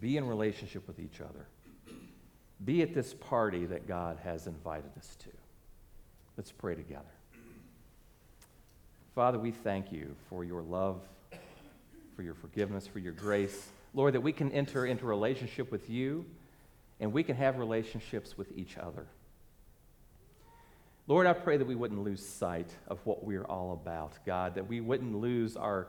Be 0.00 0.16
in 0.16 0.26
relationship 0.26 0.86
with 0.86 0.98
each 0.98 1.20
other. 1.20 1.46
Be 2.64 2.82
at 2.82 2.94
this 2.94 3.14
party 3.14 3.66
that 3.66 3.86
God 3.86 4.18
has 4.24 4.46
invited 4.46 4.90
us 4.96 5.16
to. 5.20 5.30
Let's 6.36 6.52
pray 6.52 6.74
together. 6.74 7.04
Father, 9.14 9.38
we 9.38 9.50
thank 9.50 9.92
you 9.92 10.14
for 10.30 10.44
your 10.44 10.62
love, 10.62 11.00
for 12.16 12.22
your 12.22 12.34
forgiveness, 12.34 12.86
for 12.86 12.98
your 12.98 13.12
grace. 13.12 13.68
Lord, 13.94 14.14
that 14.14 14.22
we 14.22 14.32
can 14.32 14.50
enter 14.52 14.86
into 14.86 15.04
relationship 15.04 15.70
with 15.70 15.90
you 15.90 16.24
and 17.00 17.12
we 17.12 17.22
can 17.22 17.36
have 17.36 17.58
relationships 17.58 18.38
with 18.38 18.56
each 18.56 18.78
other. 18.78 19.06
Lord, 21.08 21.26
I 21.26 21.32
pray 21.32 21.56
that 21.56 21.66
we 21.66 21.74
wouldn't 21.74 22.02
lose 22.02 22.24
sight 22.24 22.70
of 22.86 23.00
what 23.04 23.24
we're 23.24 23.44
all 23.44 23.72
about, 23.72 24.24
God, 24.24 24.54
that 24.54 24.68
we 24.68 24.80
wouldn't 24.80 25.16
lose 25.16 25.56
our 25.56 25.88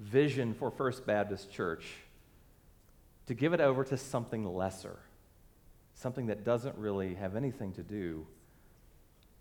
vision 0.00 0.54
for 0.54 0.70
First 0.70 1.06
Baptist 1.06 1.52
Church 1.52 1.84
to 3.26 3.34
give 3.34 3.52
it 3.52 3.60
over 3.60 3.84
to 3.84 3.96
something 3.96 4.44
lesser, 4.44 4.98
something 5.94 6.26
that 6.26 6.44
doesn't 6.44 6.76
really 6.76 7.14
have 7.14 7.36
anything 7.36 7.72
to 7.72 7.82
do 7.82 8.26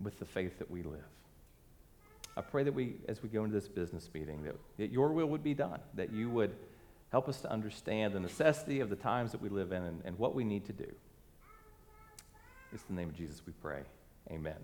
with 0.01 0.19
the 0.19 0.25
faith 0.25 0.59
that 0.59 0.69
we 0.69 0.83
live. 0.83 0.99
I 2.35 2.41
pray 2.41 2.63
that 2.63 2.73
we, 2.73 2.95
as 3.07 3.21
we 3.21 3.29
go 3.29 3.43
into 3.43 3.53
this 3.53 3.67
business 3.67 4.09
meeting, 4.13 4.43
that, 4.43 4.55
that 4.77 4.91
your 4.91 5.11
will 5.11 5.27
would 5.27 5.43
be 5.43 5.53
done, 5.53 5.79
that 5.95 6.11
you 6.11 6.29
would 6.29 6.55
help 7.11 7.29
us 7.29 7.41
to 7.41 7.51
understand 7.51 8.13
the 8.13 8.19
necessity 8.19 8.79
of 8.79 8.89
the 8.89 8.95
times 8.95 9.31
that 9.31 9.41
we 9.41 9.49
live 9.49 9.71
in 9.71 9.83
and, 9.83 10.01
and 10.03 10.17
what 10.17 10.33
we 10.33 10.43
need 10.43 10.65
to 10.65 10.73
do. 10.73 10.91
It's 12.73 12.83
the 12.83 12.93
name 12.93 13.09
of 13.09 13.15
Jesus 13.15 13.41
we 13.45 13.53
pray. 13.61 13.81
Amen. 14.31 14.55